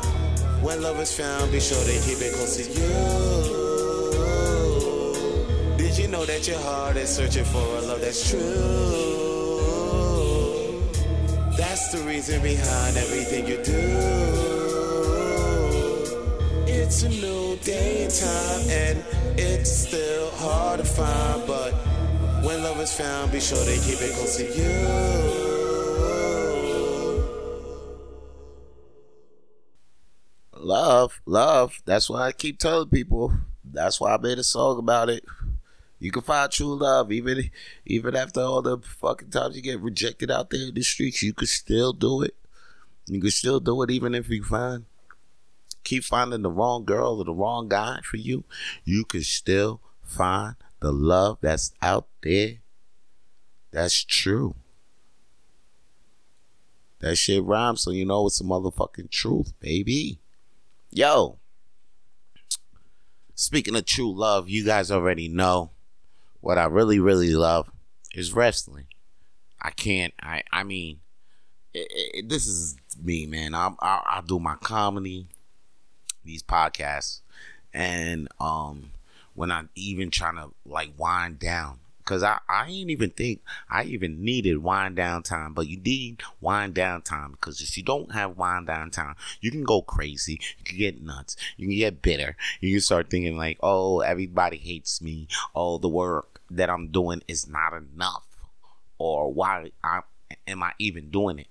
[0.64, 3.61] when love is found, be sure to keep it close to you.
[6.12, 8.40] Know that your heart is searching for a love that's true?
[11.56, 13.72] That's the reason behind everything you do.
[16.68, 19.06] It's a new daytime and
[19.40, 21.72] it's still hard to find, but
[22.44, 24.88] when love is found, be sure to keep it close to you.
[30.58, 31.82] Love, love.
[31.86, 33.32] That's why I keep telling people.
[33.64, 35.24] That's why I made a song about it.
[36.02, 37.52] You can find true love even
[37.86, 41.22] even after all the fucking times you get rejected out there in the streets.
[41.22, 42.36] You can still do it.
[43.06, 44.86] You can still do it even if you find
[45.84, 48.46] keep finding the wrong girl or the wrong guy for you.
[48.84, 52.56] You can still find the love that's out there.
[53.70, 54.56] That's true.
[56.98, 60.20] That shit rhymes, so you know it's a motherfucking truth, baby.
[60.90, 61.38] Yo.
[63.36, 65.72] Speaking of true love, you guys already know
[66.42, 67.72] what I really, really love
[68.14, 68.86] is wrestling.
[69.62, 70.14] I can't.
[70.22, 70.44] I.
[70.52, 71.00] I mean,
[71.74, 73.54] it, it, this is me, man.
[73.54, 75.28] I, I I do my comedy,
[76.26, 77.22] these podcasts,
[77.74, 78.92] and um,
[79.36, 83.84] when I'm even trying to like wind down, because I I ain't even think I
[83.84, 88.14] even needed wind down time, but you need wind down time because if you don't
[88.14, 92.02] have wind down time, you can go crazy, you can get nuts, you can get
[92.02, 96.90] bitter, you can start thinking like, oh, everybody hates me, oh, the work that I'm
[96.90, 98.26] doing is not enough,
[98.98, 100.02] or why I
[100.48, 101.48] am I even doing it?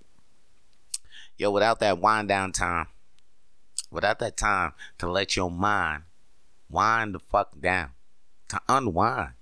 [1.36, 2.86] Yo, without that wind down time,
[3.90, 6.02] without that time to let your mind
[6.68, 7.90] wind the fuck down,
[8.48, 9.32] to unwind,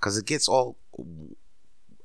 [0.00, 0.76] cause it gets all,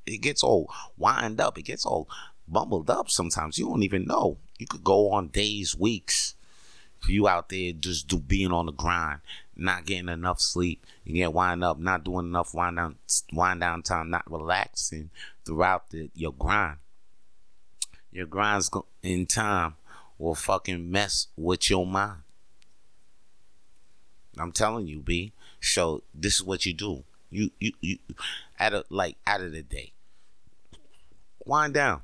[0.06, 2.08] it gets all wind up, it gets all
[2.48, 3.10] bumbled up.
[3.10, 4.38] Sometimes you don't even know.
[4.60, 6.36] You could go on days, weeks,
[7.10, 9.20] you out there just do being on the grind,
[9.56, 12.96] not getting enough sleep, you get wind up, not doing enough wind down,
[13.34, 15.10] wind down time, not relaxing
[15.46, 16.78] throughout the, your grind.
[18.12, 18.70] Your grinds
[19.04, 19.76] in time
[20.18, 22.22] will fucking mess with your mind.
[24.38, 25.34] I'm telling you, B.
[25.62, 27.04] So this is what you do.
[27.30, 27.98] You you you
[28.60, 29.94] at a like out of the day.
[31.46, 32.02] Wind down.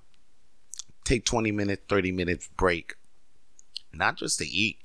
[1.04, 2.96] Take 20 minutes, 30 minutes break.
[3.94, 4.80] Not just to eat,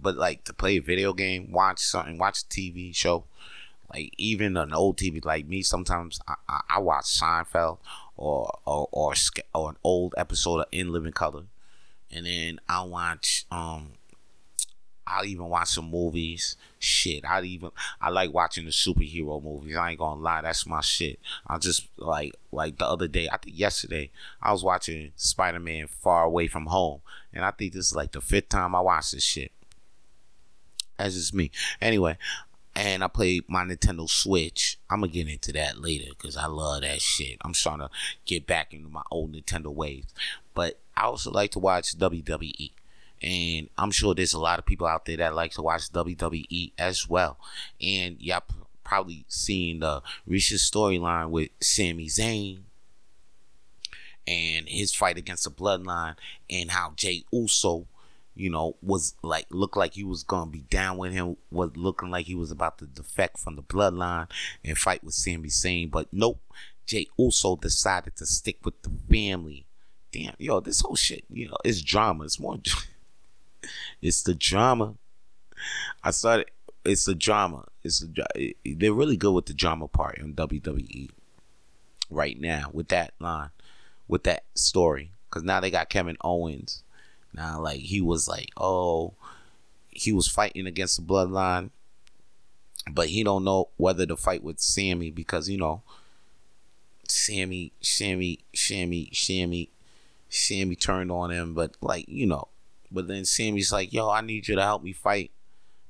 [0.00, 3.24] but like to play a video game, watch something, watch a TV show,
[3.92, 5.24] like even an old TV.
[5.24, 7.78] Like me, sometimes I, I, I watch Seinfeld
[8.16, 9.14] or or or,
[9.54, 11.44] or an old episode of In Living Color,
[12.10, 13.92] and then I watch um
[15.08, 16.56] I'll even watch some movies.
[16.78, 17.70] Shit, I even
[18.00, 19.74] I like watching the superhero movies.
[19.74, 21.18] I ain't gonna lie, that's my shit.
[21.46, 24.10] I just like like the other day, I think yesterday,
[24.42, 27.00] I was watching Spider Man Far Away from Home,
[27.32, 29.50] and I think this is like the fifth time I watched this shit.
[30.98, 31.50] That's just me.
[31.80, 32.18] Anyway,
[32.74, 34.78] and I played my Nintendo Switch.
[34.90, 37.38] I'm gonna get into that later because I love that shit.
[37.42, 37.90] I'm trying to
[38.24, 40.04] get back into my old Nintendo ways.
[40.54, 42.72] But I also like to watch WWE.
[43.20, 46.72] And I'm sure there's a lot of people out there that like to watch WWE
[46.78, 47.38] as well.
[47.80, 48.42] And y'all
[48.84, 52.60] probably seen the recent storyline with Sami Zayn
[54.26, 56.14] and his fight against the bloodline
[56.48, 57.86] and how Jey Uso,
[58.38, 62.10] you know, was like looked like he was gonna be down with him, was looking
[62.10, 64.30] like he was about to defect from the bloodline
[64.64, 66.40] and fight with Sami Zayn, but nope.
[66.86, 69.66] Jey Uso decided to stick with the family.
[70.10, 72.24] Damn, yo, this whole shit, you know, it's drama.
[72.24, 72.58] It's more
[74.02, 74.94] it's the drama.
[76.02, 76.46] I started
[76.84, 77.66] it's the drama.
[77.84, 81.10] It's the, they're really good with the drama part in WWE
[82.10, 83.50] right now with that line,
[84.06, 85.12] with that story.
[85.30, 86.82] Cause now they got Kevin Owens.
[87.32, 89.14] Now like he was like, oh,
[89.88, 91.70] he was fighting against the bloodline,
[92.90, 95.82] but he don't know whether to fight with Sami because you know,
[97.08, 99.70] Sami, Sami, Sami, Sami,
[100.28, 102.48] Sami turned on him, but like you know,
[102.90, 105.30] but then Sami's like, yo, I need you to help me fight.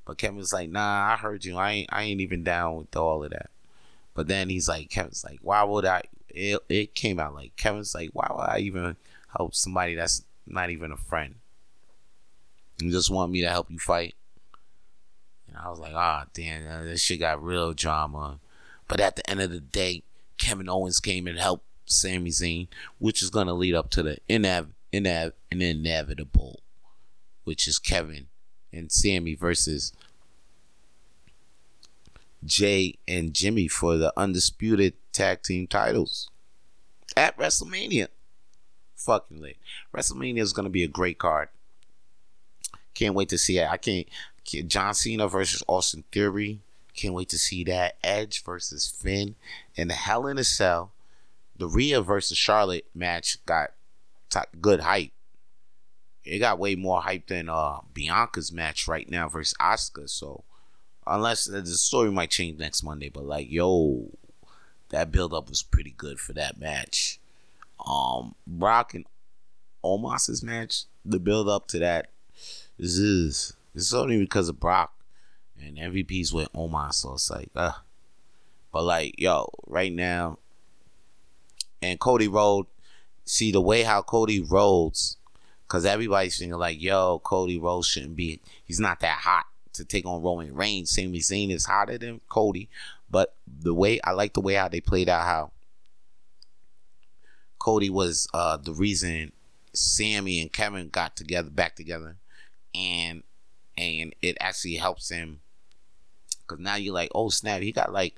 [0.04, 1.56] But Kevin's like, nah, I heard you.
[1.56, 3.50] I ain't I ain't even down with all of that.
[4.14, 6.02] But then he's like, Kevin's like, why would I?
[6.28, 8.96] It, it came out like Kevin's like, why would I even
[9.36, 11.36] help somebody that's not even a friend?
[12.78, 14.14] You just want me to help you fight.
[15.48, 18.38] And I was like, ah, oh, damn, uh, this shit got real drama.
[18.86, 20.02] But at the end of the day,
[20.36, 24.72] Kevin Owens came and helped Sami Zayn, which is gonna lead up to the inev-
[24.92, 26.60] inev- inevitable,
[27.44, 28.26] which is Kevin
[28.72, 29.92] and Sami versus
[32.44, 36.30] Jey and Jimmy for the undisputed tag team titles
[37.16, 38.08] at WrestleMania.
[38.98, 39.56] Fucking lit.
[39.94, 41.48] WrestleMania is gonna be a great card.
[42.94, 43.68] Can't wait to see it.
[43.70, 44.08] I can't.
[44.66, 46.60] John Cena versus Austin Theory.
[46.94, 47.96] Can't wait to see that.
[48.02, 49.36] Edge versus Finn
[49.76, 50.90] and the Hell in a Cell.
[51.56, 53.70] The Rhea versus Charlotte match got
[54.30, 55.12] t- good hype.
[56.24, 60.10] It got way more hype than uh, Bianca's match right now versus Asuka.
[60.10, 60.42] So
[61.06, 64.08] unless the story might change next Monday, but like yo,
[64.88, 67.20] that build up was pretty good for that match.
[67.84, 69.06] Um, Brock and
[69.84, 72.10] Omos's match, the build up to that
[72.78, 74.92] this is it's only because of Brock
[75.60, 77.72] and MVP's with Omos, so it's like, uh.
[78.72, 80.38] But like, yo, right now,
[81.80, 82.68] and Cody Rhodes,
[83.24, 85.16] see the way how Cody Rhodes,
[85.66, 90.06] because everybody's thinking like, yo, Cody Rhodes shouldn't be, he's not that hot to take
[90.06, 90.90] on Roman Reigns.
[90.90, 92.68] Sami Zayn is hotter than Cody,
[93.10, 95.50] but the way I like the way how they played out how
[97.58, 99.32] Cody was uh the reason
[99.74, 102.16] Sami and Kevin got together back together
[102.74, 103.22] and
[103.76, 105.40] and it actually helps him.
[106.40, 108.14] Because now you're like oh snap he got like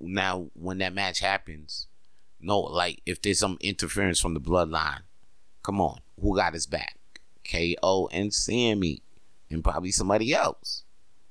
[0.00, 1.86] now when that match happens
[2.40, 5.02] no like if there's some interference from the bloodline
[5.62, 6.96] come on who got his back?
[7.50, 9.02] Ko and Sami
[9.50, 10.84] and probably somebody else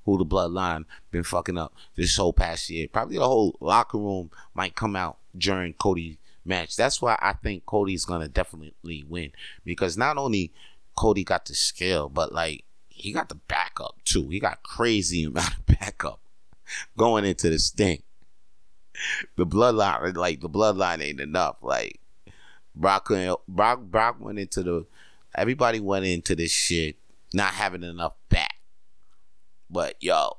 [0.06, 2.88] who the bloodline been fucking up this whole past year.
[2.92, 7.66] Probably the whole locker room might come out during cody match that's why i think
[7.66, 9.32] cody's gonna definitely win
[9.64, 10.52] because not only
[10.96, 14.30] Cody got the skill, but like he got the backup too.
[14.30, 16.20] He got crazy amount of backup
[16.98, 18.04] going into this thing.
[19.36, 21.58] The bloodline, like the bloodline, ain't enough.
[21.62, 22.00] Like
[22.76, 23.10] Brock,
[23.48, 24.86] Brock, Brock went into the.
[25.34, 26.98] Everybody went into this shit
[27.34, 28.58] not having enough back.
[29.70, 30.38] But yo,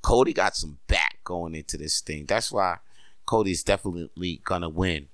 [0.00, 2.24] Cody got some back going into this thing.
[2.24, 2.78] That's why
[3.26, 5.08] Cody's definitely gonna win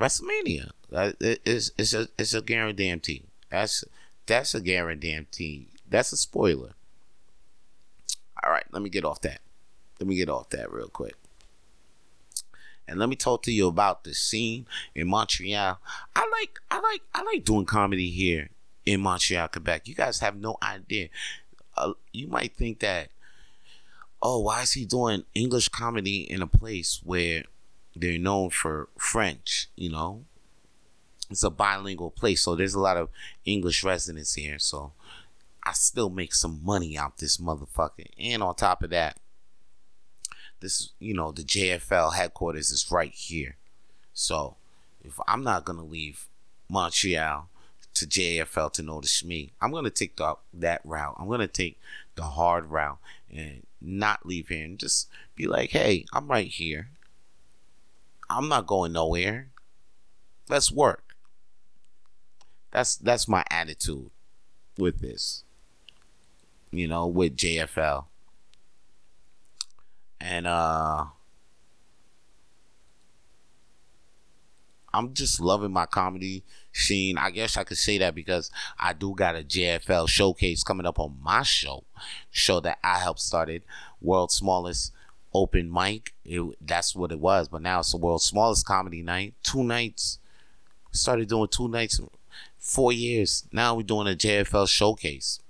[0.00, 0.70] WrestleMania.
[0.90, 3.24] It's, it's a it's a guarantee.
[3.50, 3.84] That's
[4.26, 5.68] that's a guarantee.
[5.88, 6.72] That's a spoiler.
[8.42, 9.40] All right, let me get off that.
[10.00, 11.14] Let me get off that real quick.
[12.86, 15.78] And let me talk to you about the scene in Montreal.
[16.14, 18.50] I like I like I like doing comedy here
[18.84, 19.88] in Montreal, Quebec.
[19.88, 21.08] You guys have no idea.
[21.76, 23.08] Uh, you might think that
[24.24, 27.44] oh, why is he doing English comedy in a place where
[27.94, 30.24] they're known for French, you know?
[31.30, 33.10] It's a bilingual place, so there's a lot of
[33.44, 34.58] English residents here.
[34.58, 34.92] So
[35.62, 38.06] I still make some money out this motherfucker.
[38.18, 39.18] And on top of that,
[40.60, 43.56] this you know, the JFL headquarters is right here.
[44.14, 44.56] So
[45.02, 46.26] if I'm not gonna leave
[46.68, 47.48] Montreal
[47.94, 49.52] to JFL to notice me.
[49.60, 51.16] I'm gonna take the, that route.
[51.18, 51.80] I'm gonna take
[52.16, 52.98] the hard route
[53.32, 56.88] and not leave here and just be like, hey, I'm right here.
[58.28, 59.48] I'm not going nowhere.
[60.48, 61.14] Let's work.
[62.70, 64.10] That's that's my attitude
[64.78, 65.44] with this.
[66.70, 68.06] You know, with JFL.
[70.20, 71.04] And uh
[74.94, 77.18] I'm just loving my comedy scene.
[77.18, 81.00] I guess I could say that because I do got a JFL showcase coming up
[81.00, 81.82] on my show,
[82.30, 83.64] show that I helped started,
[84.00, 84.92] world's smallest
[85.32, 86.14] open mic.
[86.24, 89.34] It, that's what it was, but now it's the world's smallest comedy night.
[89.42, 90.20] Two nights.
[90.92, 92.00] Started doing two nights,
[92.56, 93.48] four years.
[93.50, 95.40] Now we're doing a JFL showcase,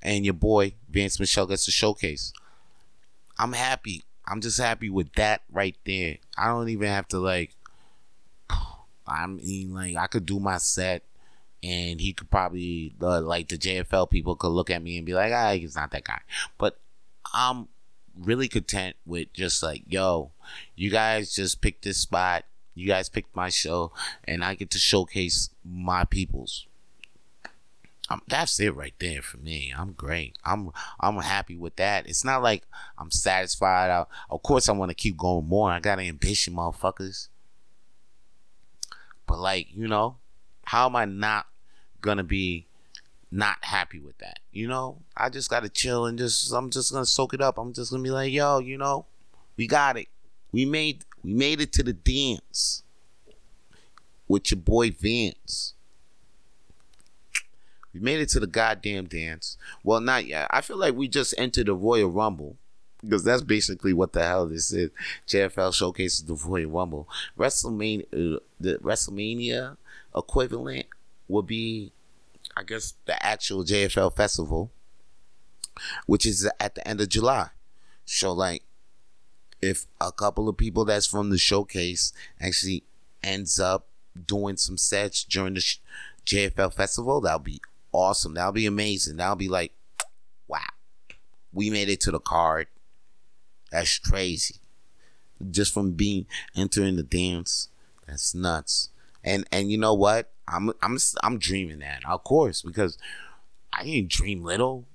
[0.00, 2.32] and your boy Vance Michelle gets a showcase.
[3.36, 4.04] I'm happy.
[4.28, 6.18] I'm just happy with that right there.
[6.38, 7.56] I don't even have to like
[9.10, 11.02] I mean, like I could do my set,
[11.62, 15.32] and he could probably like the JFL people could look at me and be like,
[15.32, 16.20] "Ah, he's not that guy."
[16.58, 16.78] But
[17.34, 17.68] I'm
[18.18, 20.30] really content with just like, yo,
[20.76, 22.44] you guys just picked this spot.
[22.74, 23.92] You guys picked my show,
[24.24, 26.66] and I get to showcase my peoples.
[28.08, 29.72] Um, that's it right there for me.
[29.76, 30.36] I'm great.
[30.44, 32.08] I'm I'm happy with that.
[32.08, 32.64] It's not like
[32.98, 33.90] I'm satisfied.
[33.90, 35.70] I, of course, I want to keep going more.
[35.70, 37.28] I got ambition, motherfuckers.
[39.30, 40.16] But like, you know,
[40.64, 41.46] how am I not
[42.00, 42.66] gonna be
[43.30, 44.40] not happy with that?
[44.50, 47.56] You know, I just gotta chill and just I'm just gonna soak it up.
[47.56, 49.06] I'm just gonna be like, yo, you know,
[49.56, 50.08] we got it.
[50.50, 52.82] We made we made it to the dance
[54.26, 55.74] with your boy Vance.
[57.94, 59.56] We made it to the goddamn dance.
[59.84, 60.48] Well, not yet.
[60.50, 62.56] I feel like we just entered the Royal Rumble
[63.02, 64.90] because that's basically what the hell this is.
[65.26, 67.08] JFL showcases the Royal Rumble.
[67.38, 69.76] WrestleMania, uh, the WrestleMania
[70.14, 70.86] equivalent
[71.28, 71.92] would be,
[72.56, 74.70] I guess, the actual JFL festival,
[76.06, 77.48] which is at the end of July.
[78.04, 78.62] So, like,
[79.62, 82.84] if a couple of people that's from the showcase actually
[83.22, 83.86] ends up
[84.26, 85.64] doing some sets during the
[86.26, 87.60] JFL festival, that'll be
[87.92, 88.34] awesome.
[88.34, 89.16] That'll be amazing.
[89.16, 89.72] That'll be like,
[90.48, 90.60] wow,
[91.52, 92.66] we made it to the card
[93.70, 94.56] that's crazy.
[95.50, 97.68] Just from being entering the dance,
[98.06, 98.90] that's nuts.
[99.24, 100.32] And and you know what?
[100.48, 102.98] I'm I'm I'm dreaming that, of course, because
[103.72, 104.86] I didn't dream little.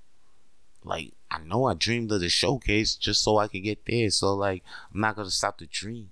[0.83, 4.09] Like I know I dreamed of the showcase just so I could get there.
[4.09, 4.63] So like
[4.93, 6.11] I'm not gonna stop the dream.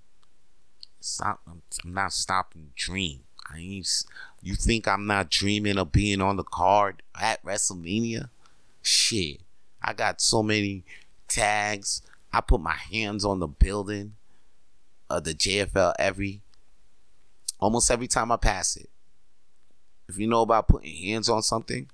[1.00, 1.40] Stop.
[1.46, 3.20] I'm, I'm not stopping the dream.
[3.52, 4.04] I ain't.
[4.42, 8.30] You think I'm not dreaming of being on the card at WrestleMania?
[8.82, 9.40] Shit,
[9.82, 10.84] I got so many
[11.28, 12.02] tags.
[12.34, 14.16] I put my hands on the building
[15.08, 16.40] of the JFL every
[17.60, 18.90] almost every time I pass it.
[20.08, 21.88] If you know about putting hands on something,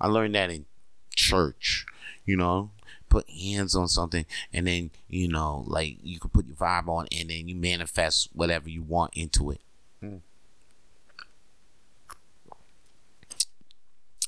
[0.00, 0.66] I learned that in
[1.14, 1.86] church.
[2.26, 2.70] You know,
[3.08, 7.06] put hands on something and then, you know, like you can put your vibe on
[7.16, 9.60] and then you manifest whatever you want into it.
[10.00, 10.16] Hmm.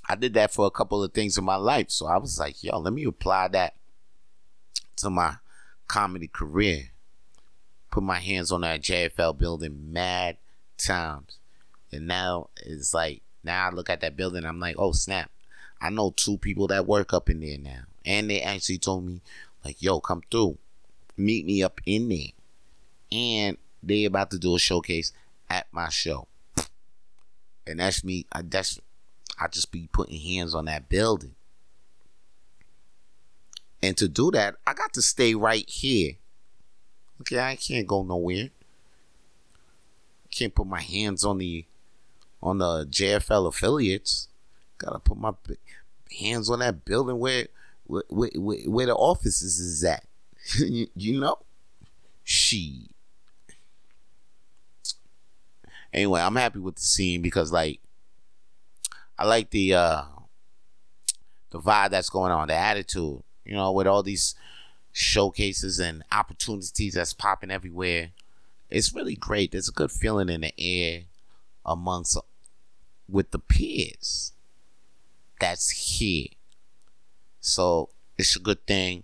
[0.08, 1.90] I did that for a couple of things in my life.
[1.90, 3.74] So I was like, yo, let me apply that
[5.02, 5.36] to my
[5.86, 6.90] comedy career.
[7.90, 10.38] Put my hands on that JFL building mad
[10.78, 11.38] times.
[11.92, 15.30] And now it's like, now I look at that building, I'm like, oh snap.
[15.80, 17.82] I know two people that work up in there now.
[18.04, 19.20] And they actually told me,
[19.64, 20.58] like, yo, come through.
[21.16, 22.30] Meet me up in there.
[23.10, 25.12] And they about to do a showcase
[25.50, 26.28] at my show.
[27.66, 28.26] And that's me.
[28.32, 28.80] I that's
[29.38, 31.34] I just be putting hands on that building.
[33.82, 36.12] And to do that, I got to stay right here.
[37.20, 38.50] Okay, I can't go nowhere.
[40.30, 41.66] Can't put my hands on the
[42.42, 44.28] on the JFL affiliates.
[44.78, 45.32] Gotta put my
[46.20, 47.48] hands on that building where
[47.84, 48.30] where, where,
[48.66, 50.04] where the offices is at.
[50.58, 51.38] you, you know?
[52.24, 52.88] She.
[55.92, 57.80] Anyway, I'm happy with the scene because like
[59.18, 60.02] I like the uh
[61.50, 64.34] the vibe that's going on, the attitude you know, with all these
[64.92, 68.10] showcases and opportunities that's popping everywhere.
[68.70, 69.52] It's really great.
[69.52, 71.02] There's a good feeling in the air
[71.64, 72.18] amongst
[73.08, 74.32] with the peers
[75.40, 76.28] that's here.
[77.40, 79.02] So it's a good thing.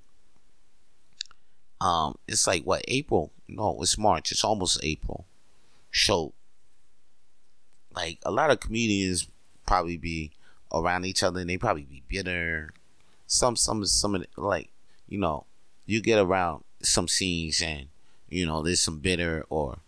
[1.80, 3.32] Um, it's like what April?
[3.49, 4.32] No, it's March.
[4.32, 5.26] It's almost April.
[5.93, 6.32] So,
[7.95, 9.28] like a lot of comedians
[9.66, 10.32] probably be
[10.72, 12.70] around each other and they probably be bitter
[13.29, 14.70] some some some of the, like
[15.09, 15.45] you know
[15.87, 17.87] you get around some scenes and
[18.29, 19.79] you know there's some bitter or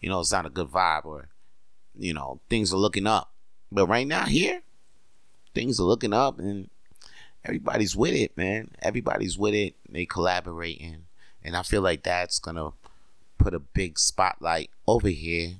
[0.00, 1.28] you know it's not a good vibe or
[1.98, 3.32] you know things are looking up
[3.72, 4.62] But right now here,
[5.54, 6.70] things are looking up and
[7.44, 8.70] everybody's with it, man.
[8.82, 9.74] Everybody's with it.
[9.88, 11.06] They collaborating.
[11.42, 12.70] And I feel like that's gonna
[13.38, 15.54] put a big spotlight over here.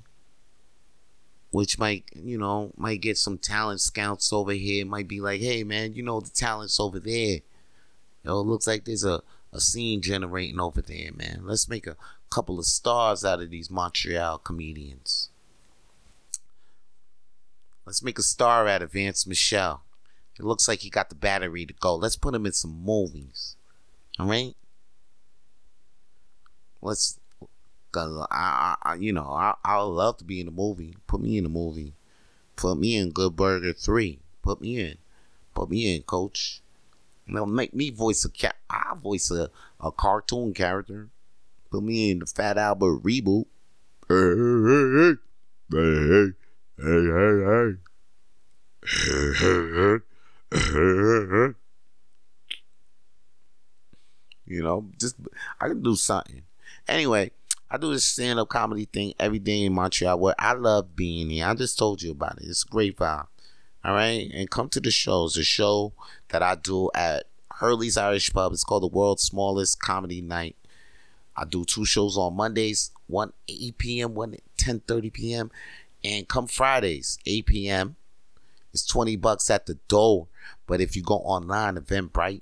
[1.51, 4.85] Which might, you know, might get some talent scouts over here.
[4.85, 7.39] Might be like, hey man, you know the talent's over there.
[8.23, 9.21] Yo, it looks like there's a,
[9.51, 11.41] a scene generating over there, man.
[11.43, 11.97] Let's make a
[12.29, 15.29] couple of stars out of these Montreal comedians.
[17.85, 19.83] Let's make a star out of Vance Michelle.
[20.39, 21.95] It looks like he got the battery to go.
[21.95, 23.55] Let's put him in some movies.
[24.17, 24.55] All right?
[26.81, 27.19] Let's,
[27.91, 30.95] cause I, I you know, I, I would love to be in a movie.
[31.07, 31.93] Put me in a movie.
[32.55, 34.19] Put me in Good Burger 3.
[34.41, 34.97] Put me in.
[35.53, 36.61] Put me in, coach.
[37.27, 38.55] They'll make me voice a cat.
[38.69, 41.09] I voice a, a cartoon character.
[41.71, 43.45] Put me in the Fat Albert reboot.
[44.09, 44.35] Hey,
[44.97, 45.17] hey,
[45.71, 46.33] hey,
[46.77, 46.97] hey,
[48.83, 49.07] hey,
[50.51, 51.53] hey, hey.
[54.45, 55.15] You know, just
[55.61, 56.41] I can do something.
[56.87, 57.31] Anyway,
[57.73, 61.29] I do this stand up comedy thing every day in Montreal where I love being
[61.29, 61.47] here.
[61.47, 62.47] I just told you about it.
[62.47, 63.27] It's a great vibe.
[63.85, 64.29] All right.
[64.33, 65.35] And come to the shows.
[65.35, 65.93] The show
[66.27, 68.51] that I do at Hurley's Irish Pub.
[68.51, 70.57] It's called the world's smallest comedy night.
[71.37, 75.51] I do two shows on Mondays, one 8 p.m., one 10 30 p.m.
[76.03, 77.95] And come Fridays, 8 p.m.
[78.73, 80.27] It's 20 bucks at the door.
[80.67, 82.41] But if you go online, Eventbrite,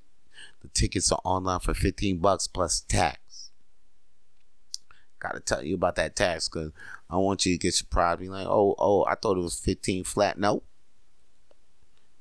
[0.61, 3.19] the tickets are online for 15 bucks plus tax.
[5.19, 6.71] Gotta tell you about that tax because
[7.09, 8.19] I want you to get surprised.
[8.19, 10.39] Be like, oh, oh, I thought it was 15 flat.
[10.39, 10.63] No.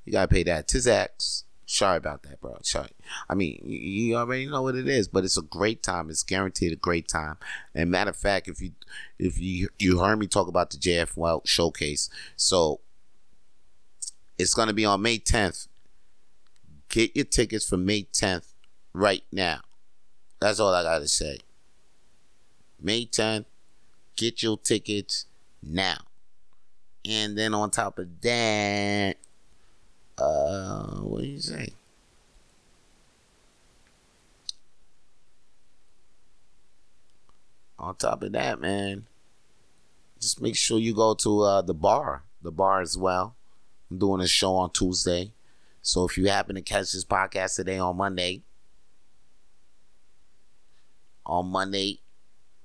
[0.05, 1.45] You gotta pay that tax.
[1.67, 2.57] Sorry about that, bro.
[2.63, 2.89] Sorry.
[3.29, 6.09] I mean, you, you already know what it is, but it's a great time.
[6.09, 7.37] It's guaranteed a great time.
[7.75, 8.73] And matter of fact, if you
[9.19, 12.81] if you you heard me talk about the JFL showcase, so
[14.39, 15.69] it's gonna be on May 10th.
[16.89, 18.55] Get your tickets for May 10th
[18.95, 19.61] right now.
[20.41, 21.41] That's all I gotta say.
[22.81, 23.47] May 10th,
[24.17, 25.27] get your tickets
[25.63, 25.99] now.
[27.05, 29.17] And then on top of that,
[30.19, 31.73] uh, what do you say?
[37.79, 39.07] On top of that, man,
[40.21, 43.37] just make sure you go to uh, the bar, the bar as well.
[43.91, 45.33] I'm doing a show on Tuesday.
[45.81, 48.43] So if you happen to catch this podcast today on Monday,
[51.25, 52.01] on Monday,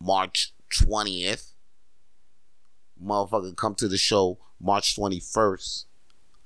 [0.04, 1.54] March 20th,
[3.02, 5.86] motherfucker, come to the show March 21st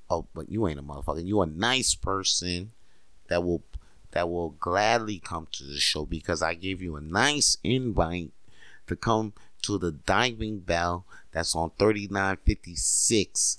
[0.10, 1.26] oh, but you ain't a motherfucker.
[1.26, 2.72] You a nice person
[3.30, 3.64] that will
[4.12, 8.32] that will gladly come to the show because I gave you a nice invite
[8.88, 9.34] to come
[9.64, 13.58] to the diving bell that's on 3956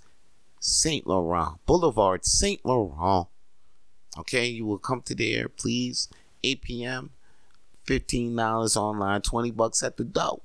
[0.61, 1.07] St.
[1.07, 2.65] Laurent Boulevard, St.
[2.65, 3.29] Laurent.
[4.19, 6.09] Okay, you will come to there, please.
[6.43, 7.11] 8 p.m.
[7.89, 10.41] $15 online, 20 bucks at the door.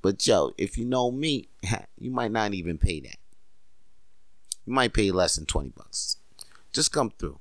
[0.00, 1.48] But yo, if you know me,
[1.98, 3.18] you might not even pay that.
[4.66, 6.16] You might pay less than 20 bucks.
[6.72, 7.38] Just come through.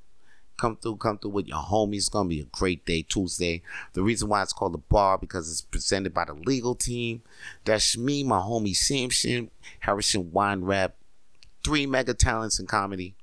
[0.57, 1.95] Come through, come through with your homies.
[1.95, 3.63] It's gonna be a great day Tuesday.
[3.93, 7.23] The reason why it's called the bar because it's presented by the legal team.
[7.65, 10.95] That's me, my homie Samson, Harrison Wine Rap,
[11.63, 13.15] three mega talents in comedy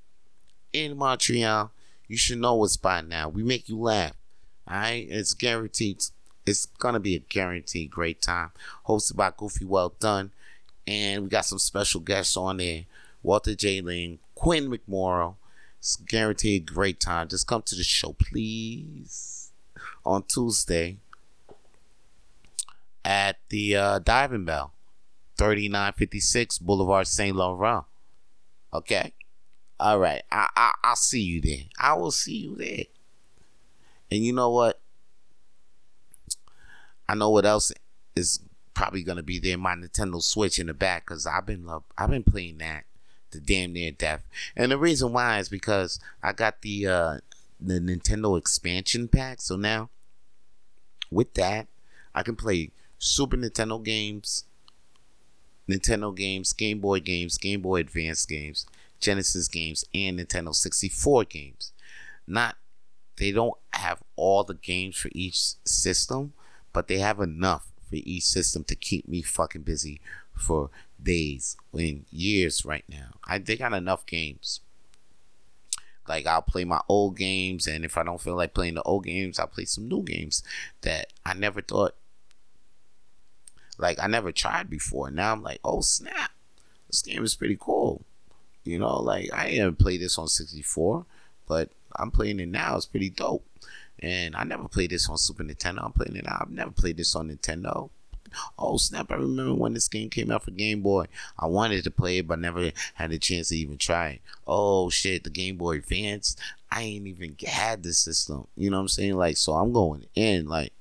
[0.73, 1.71] in Montreal.
[2.07, 3.29] You should know us by now.
[3.29, 4.13] We make you laugh.
[4.71, 5.07] Alright?
[5.09, 6.03] It's guaranteed.
[6.45, 8.51] It's gonna be a guaranteed great time.
[8.87, 10.31] Hosted by Goofy Well Done.
[10.87, 12.85] And we got some special guests on there.
[13.21, 13.81] Walter J.
[13.81, 15.35] Lane, Quinn McMorrow.
[15.79, 17.27] It's guaranteed great time.
[17.27, 19.51] Just come to the show, please.
[20.05, 20.97] On Tuesday
[23.03, 24.73] at the uh, Diving Bell,
[25.37, 27.35] 3956 Boulevard St.
[27.35, 27.85] Laurent.
[28.73, 29.13] Okay?
[29.79, 30.23] All right.
[30.31, 31.65] I, I, I'll see you there.
[31.79, 32.85] I will see you there.
[34.11, 34.79] And you know what?
[37.07, 37.71] I know what else
[38.15, 38.39] is
[38.73, 39.57] probably gonna be there.
[39.57, 42.85] My Nintendo Switch in the back, cause I've been love, I've been playing that
[43.31, 44.27] to damn near death.
[44.55, 47.17] And the reason why is because I got the uh,
[47.59, 49.41] the Nintendo expansion pack.
[49.41, 49.89] So now
[51.09, 51.67] with that,
[52.13, 54.45] I can play Super Nintendo games,
[55.69, 58.65] Nintendo games, Game Boy games, Game Boy Advance games,
[58.99, 61.71] Genesis games, and Nintendo 64 games.
[62.27, 62.55] Not
[63.21, 66.33] they don't have all the games for each system,
[66.73, 70.01] but they have enough for each system to keep me fucking busy
[70.33, 73.11] for days in years right now.
[73.23, 74.61] I they got enough games.
[76.07, 79.05] Like I'll play my old games, and if I don't feel like playing the old
[79.05, 80.41] games, I'll play some new games
[80.81, 81.93] that I never thought.
[83.77, 85.11] Like I never tried before.
[85.11, 86.31] Now I'm like, oh snap,
[86.87, 88.01] this game is pretty cool.
[88.63, 91.05] You know, like I didn't play this on 64,
[91.47, 92.77] but I'm playing it now.
[92.77, 93.45] It's pretty dope.
[93.99, 95.85] And I never played this on Super Nintendo.
[95.85, 96.39] I'm playing it now.
[96.41, 97.89] I've never played this on Nintendo.
[98.57, 99.11] Oh snap!
[99.11, 101.07] I remember when this game came out for Game Boy.
[101.37, 104.21] I wanted to play it, but never had a chance to even try it.
[104.47, 105.23] Oh shit!
[105.23, 106.35] The Game Boy Advance.
[106.71, 108.47] I ain't even had the system.
[108.55, 109.15] You know what I'm saying?
[109.15, 110.71] Like, so I'm going in like,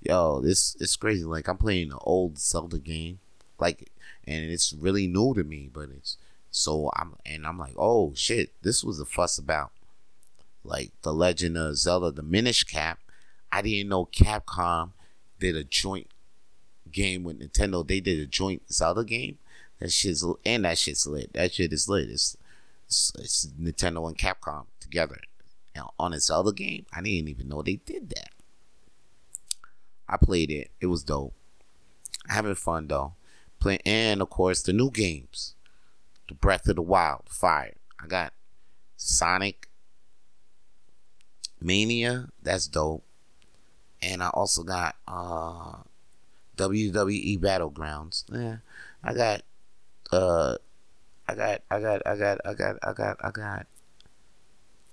[0.00, 1.24] yo, this it's crazy.
[1.24, 3.18] Like I'm playing an old Zelda game,
[3.58, 3.90] like,
[4.26, 5.68] and it's really new to me.
[5.72, 6.16] But it's
[6.50, 8.52] so I'm and I'm like, oh shit!
[8.62, 9.72] This was a fuss about
[10.64, 13.00] like the Legend of Zelda, the Minish Cap.
[13.52, 14.92] I didn't know Capcom
[15.38, 16.08] did a joint
[16.90, 17.86] game with Nintendo.
[17.86, 19.38] They did a joint Zelda game.
[19.80, 21.32] That shit's and that shit's lit.
[21.32, 22.10] That shit is lit.
[22.10, 22.36] It's
[22.86, 25.20] it's, it's Nintendo and Capcom together
[25.98, 26.86] on a Zelda game.
[26.92, 28.30] I didn't even know they did that.
[30.08, 30.70] I played it.
[30.80, 31.34] It was dope.
[32.28, 33.14] Having fun though.
[33.58, 35.54] Playing and of course the new games.
[36.28, 37.74] The Breath of the Wild, Fire.
[38.02, 38.32] I got
[38.96, 39.69] Sonic
[41.60, 43.04] Mania, that's dope.
[44.02, 45.82] And I also got uh
[46.60, 48.24] WWE Battlegrounds.
[48.30, 48.56] Yeah,
[49.02, 49.42] I got,
[50.12, 50.56] uh,
[51.26, 53.66] I got, I got, I got, I got, I got, I got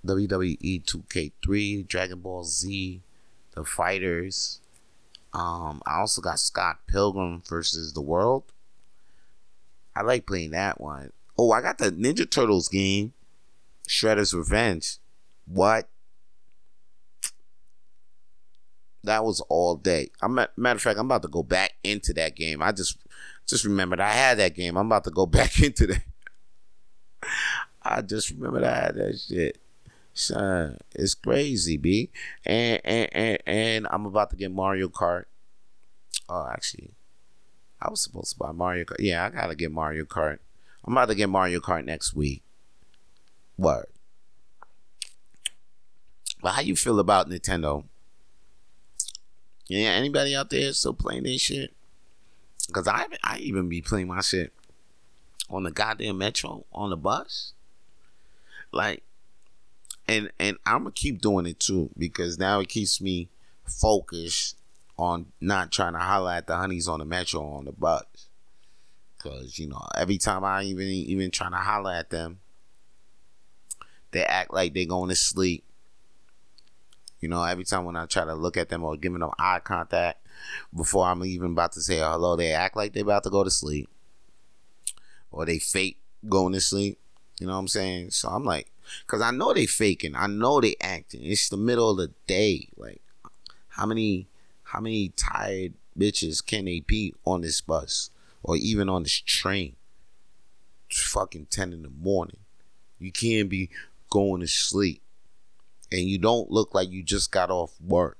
[0.06, 3.02] WWE 2K3, Dragon Ball Z,
[3.54, 4.60] The Fighters.
[5.34, 8.44] Um, I also got Scott Pilgrim versus the World.
[9.94, 11.12] I like playing that one.
[11.36, 13.12] Oh, I got the Ninja Turtles game,
[13.86, 14.96] Shredder's Revenge.
[15.46, 15.88] What?
[19.04, 20.10] That was all day.
[20.20, 22.62] I'm matter of fact, I'm about to go back into that game.
[22.62, 22.98] I just
[23.46, 24.76] just remembered I had that game.
[24.76, 26.02] I'm about to go back into that.
[27.82, 29.58] I just remembered I had that shit.
[30.12, 32.10] Son, it's crazy, b.
[32.44, 35.24] And and and, and I'm about to get Mario Kart.
[36.28, 36.90] Oh, actually,
[37.80, 38.96] I was supposed to buy Mario Kart.
[38.98, 40.38] Yeah, I gotta get Mario Kart.
[40.84, 42.42] I'm about to get Mario Kart next week.
[43.56, 43.86] What?
[46.40, 47.84] But how you feel about Nintendo?
[49.68, 51.74] Yeah, anybody out there still playing this shit?
[52.72, 54.52] Cause I I even be playing my shit
[55.48, 57.52] on the goddamn metro on the bus.
[58.72, 59.02] Like,
[60.06, 63.28] and and I'm gonna keep doing it too because now it keeps me
[63.64, 64.56] focused
[64.98, 68.04] on not trying to holler at the honeys on the metro on the bus.
[69.18, 72.40] Cause you know every time I even even trying to holler at them,
[74.12, 75.64] they act like they going to sleep
[77.20, 79.60] you know, every time when I try to look at them or giving them eye
[79.60, 80.24] contact
[80.74, 83.50] before I'm even about to say hello, they act like they're about to go to
[83.50, 83.88] sleep.
[85.30, 85.98] Or they fake
[86.28, 86.98] going to sleep.
[87.40, 88.10] You know what I'm saying?
[88.10, 88.70] So I'm like,
[89.06, 90.14] cause I know they faking.
[90.14, 91.24] I know they acting.
[91.24, 92.68] It's the middle of the day.
[92.76, 93.02] Like,
[93.68, 94.28] how many,
[94.62, 98.10] how many tired bitches can they be on this bus
[98.42, 99.76] or even on this train?
[100.88, 102.38] It's fucking ten in the morning.
[102.98, 103.70] You can't be
[104.10, 105.02] going to sleep
[105.90, 108.18] and you don't look like you just got off work.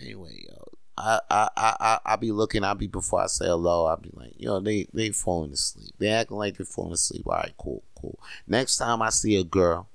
[0.00, 0.68] Anyway, yo,
[0.98, 2.64] I I I I be looking.
[2.64, 3.86] I be before I say hello.
[3.86, 5.94] I be like, yo, they they falling asleep.
[5.98, 7.26] They acting like they're falling asleep.
[7.26, 8.18] All right, cool, cool.
[8.46, 9.88] Next time I see a girl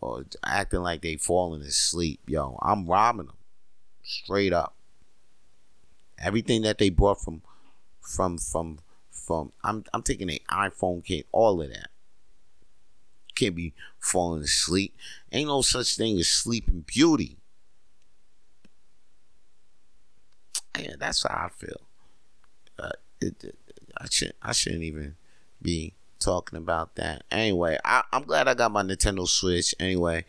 [0.00, 3.36] or acting like they falling asleep, yo, I'm robbing them
[4.02, 4.74] straight up.
[6.18, 7.42] Everything that they brought from
[8.00, 8.78] from from
[9.10, 11.88] from I'm I'm taking an iPhone kit, all of that
[13.36, 14.96] can't be falling asleep.
[15.30, 17.36] Ain't no such thing as sleeping beauty.
[20.78, 21.80] Yeah, that's how I feel.
[22.78, 23.56] Uh, it, it,
[23.98, 24.36] I shouldn't.
[24.42, 25.16] I shouldn't even
[25.62, 27.24] be talking about that.
[27.30, 29.74] Anyway, I, I'm glad I got my Nintendo Switch.
[29.78, 30.24] Anyway,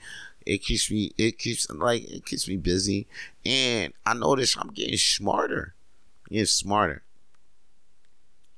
[0.46, 3.08] it keeps me it keeps like it keeps me busy,
[3.46, 5.74] and I notice I'm getting smarter.
[6.30, 7.04] Getting smarter.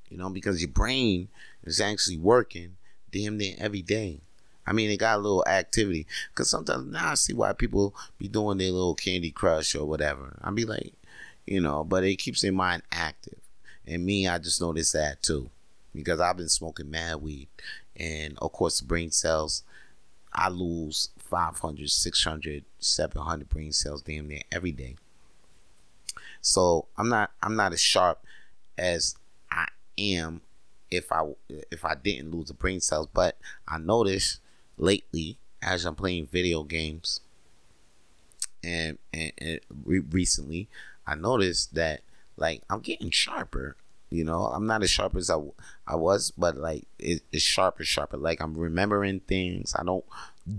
[0.10, 1.30] You know, because your brain
[1.64, 2.78] is actually working
[3.12, 4.22] damn near every day.
[4.70, 6.06] I mean, it got a little activity.
[6.36, 10.38] Cause sometimes now I see why people be doing their little Candy Crush or whatever.
[10.44, 10.94] I be like,
[11.48, 13.40] you know, but it keeps their mind active.
[13.88, 15.50] And me, I just noticed that too,
[15.96, 17.48] because I've been smoking mad weed,
[17.96, 19.64] and of course the brain cells.
[20.32, 24.98] I lose 500, 600, 700 brain cells damn near every day.
[26.42, 28.24] So I'm not I'm not as sharp
[28.78, 29.16] as
[29.50, 29.66] I
[29.98, 30.42] am
[30.92, 31.24] if I
[31.72, 33.36] if I didn't lose the brain cells, but
[33.68, 34.40] I noticed
[34.80, 37.22] lately as I'm playing video games.
[38.64, 40.68] And, and, and re- recently
[41.06, 42.02] I noticed that
[42.36, 43.78] like I'm getting sharper
[44.10, 44.46] you know?
[44.46, 45.38] I'm not as sharp as I,
[45.88, 48.18] I was but like it, it's sharper sharper.
[48.18, 49.76] Like I'm remembering things.
[49.78, 50.06] I don't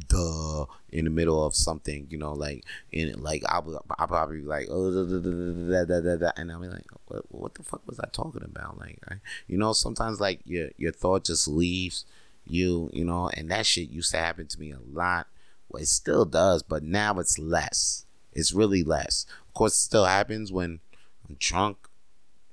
[0.09, 4.47] duh in the middle of something, you know, like in like I'll, I'll probably be
[4.47, 7.83] like oh da, da, da, da, da, and I'll be like what, what the fuck
[7.87, 8.79] was I talking about?
[8.79, 9.15] Like I,
[9.49, 12.05] you know, sometimes like your your thought just leaves
[12.47, 15.27] you, you know, and that shit used to happen to me a lot.
[15.69, 18.07] Well, it still does, but now it's less.
[18.33, 19.27] It's really less.
[19.49, 20.81] Of course, it still happens when
[21.29, 21.89] I'm drunk,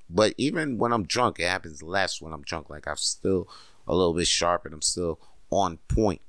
[0.09, 2.69] but even when I'm drunk, it happens less when I'm drunk.
[2.69, 3.47] Like I'm still
[3.87, 5.19] a little bit sharp and I'm still
[5.49, 6.21] on point.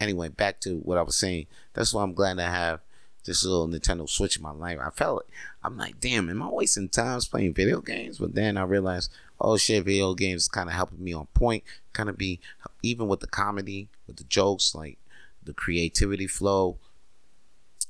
[0.00, 1.46] Anyway, back to what I was saying.
[1.74, 2.80] That's why I'm glad to have
[3.24, 4.78] this little Nintendo Switch in my life.
[4.82, 5.34] I felt it.
[5.62, 8.18] I'm like, damn, am I wasting time playing video games?
[8.18, 11.64] But then I realized, oh shit, video games kind of helping me on point.
[11.92, 12.40] Kind of be
[12.82, 14.98] even with the comedy, with the jokes, like
[15.42, 16.76] the creativity flow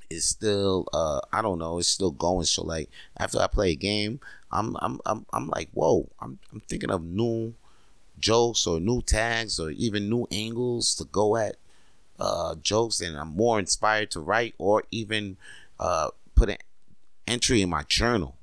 [0.09, 2.45] is still uh I don't know, it's still going.
[2.45, 4.21] So like after I play a game,
[4.51, 7.55] I'm I'm I'm I'm like, whoa, I'm I'm thinking of new
[8.19, 11.57] jokes or new tags or even new angles to go at
[12.19, 15.39] uh, jokes and I'm more inspired to write or even
[15.79, 16.59] uh, put an
[17.27, 18.37] entry in my journal.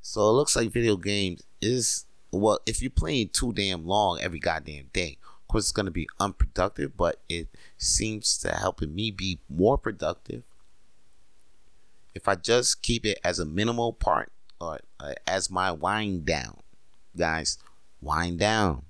[0.00, 4.38] So it looks like video games is well, if you're playing too damn long every
[4.38, 9.40] goddamn day, of course it's gonna be unproductive, but it seems to helping me be
[9.48, 10.42] more productive.
[12.14, 16.58] If I just keep it as a minimal part or uh, as my wind down,
[17.16, 17.58] guys,
[18.00, 18.82] wind down.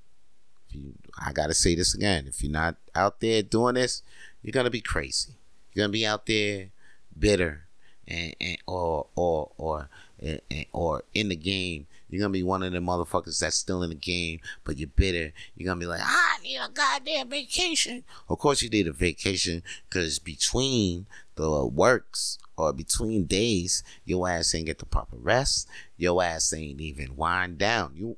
[0.70, 2.26] You, I gotta say this again.
[2.26, 4.02] If you're not out there doing this,
[4.42, 5.32] you're gonna be crazy.
[5.72, 6.70] You're gonna be out there
[7.18, 7.64] bitter
[8.06, 9.88] and, and or or or
[10.20, 11.86] and, or in the game.
[12.10, 15.32] You're gonna be one of the motherfuckers that's still in the game, but you're bitter.
[15.56, 18.04] You're gonna be like, I need a goddamn vacation.
[18.28, 21.06] Of course, you need a vacation because between
[21.36, 25.68] the works or between days, your ass ain't get the proper rest.
[25.96, 27.92] Your ass ain't even wind down.
[27.94, 28.16] You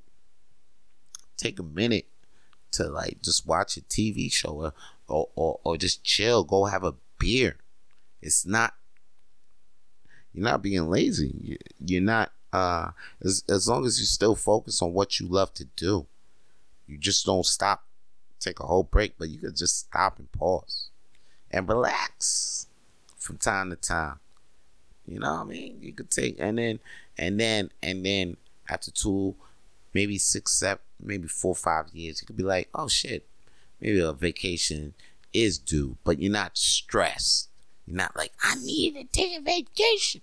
[1.36, 2.07] take a minute
[2.72, 4.72] to like just watch a TV show or,
[5.09, 7.57] or, or, or just chill, go have a beer.
[8.20, 8.74] It's not,
[10.32, 11.59] you're not being lazy.
[11.84, 12.90] You're not, uh,
[13.22, 16.07] as, as long as you still focus on what you love to do,
[16.86, 17.84] you just don't stop,
[18.40, 20.90] take a whole break, but you could just stop and pause
[21.50, 22.66] and relax
[23.16, 24.18] from time to time.
[25.07, 25.78] You know what I mean?
[25.80, 26.78] You could take, and then,
[27.18, 28.36] and then, and then
[28.68, 29.34] after two,
[29.94, 33.26] maybe six, seven, maybe four five years, you could be like, oh shit,
[33.80, 34.94] maybe a vacation
[35.32, 37.48] is due, but you're not stressed.
[37.86, 40.20] You're not like, I need to take a vacation.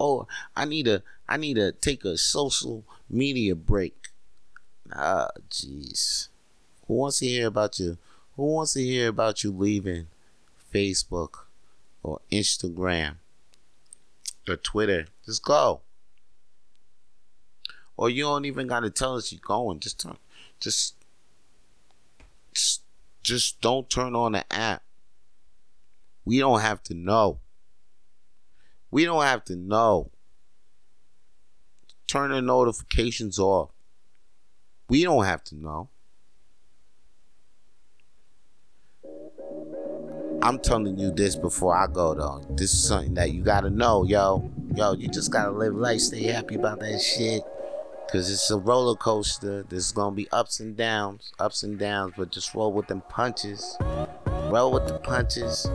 [0.00, 0.26] Or
[0.56, 4.08] I need to I need to take a social media break.
[4.90, 6.28] Ah, jeez.
[6.86, 7.98] Who wants to hear about you?
[8.34, 10.06] Who wants to hear about you leaving
[10.74, 11.44] Facebook
[12.02, 13.16] or Instagram
[14.48, 15.08] or Twitter?
[15.26, 15.82] Just go.
[17.98, 19.80] Or you don't even gotta tell us you're going.
[19.80, 20.16] Just turn,
[20.60, 20.94] just,
[23.22, 24.82] just don't turn on the app.
[26.24, 27.40] We don't have to know.
[28.90, 30.10] We don't have to know.
[32.06, 33.70] Turn the notifications off.
[34.88, 35.90] We don't have to know.
[40.42, 42.42] I'm telling you this before I go though.
[42.56, 44.50] This is something that you gotta know, yo.
[44.74, 47.42] Yo, you just gotta live life, stay happy about that shit.
[48.10, 49.64] Cause it's a roller coaster.
[49.68, 53.76] There's gonna be ups and downs, ups and downs, but just roll with them punches.
[54.48, 55.68] Roll with the punches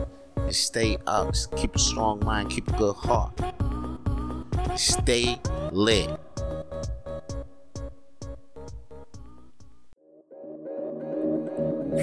[0.50, 1.34] stay up.
[1.56, 3.40] Keep a strong mind, keep a good heart.
[4.76, 5.40] Stay
[5.72, 6.10] lit.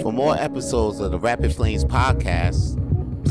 [0.02, 2.80] For more episodes of the Rapid Flames podcast,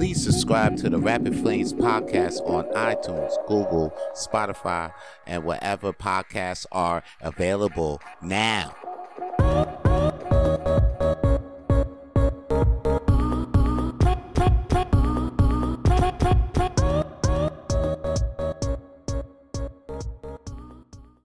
[0.02, 4.92] Please subscribe to the Rapid Flames podcast on iTunes, Google, Spotify,
[5.26, 8.74] and wherever podcasts are available now.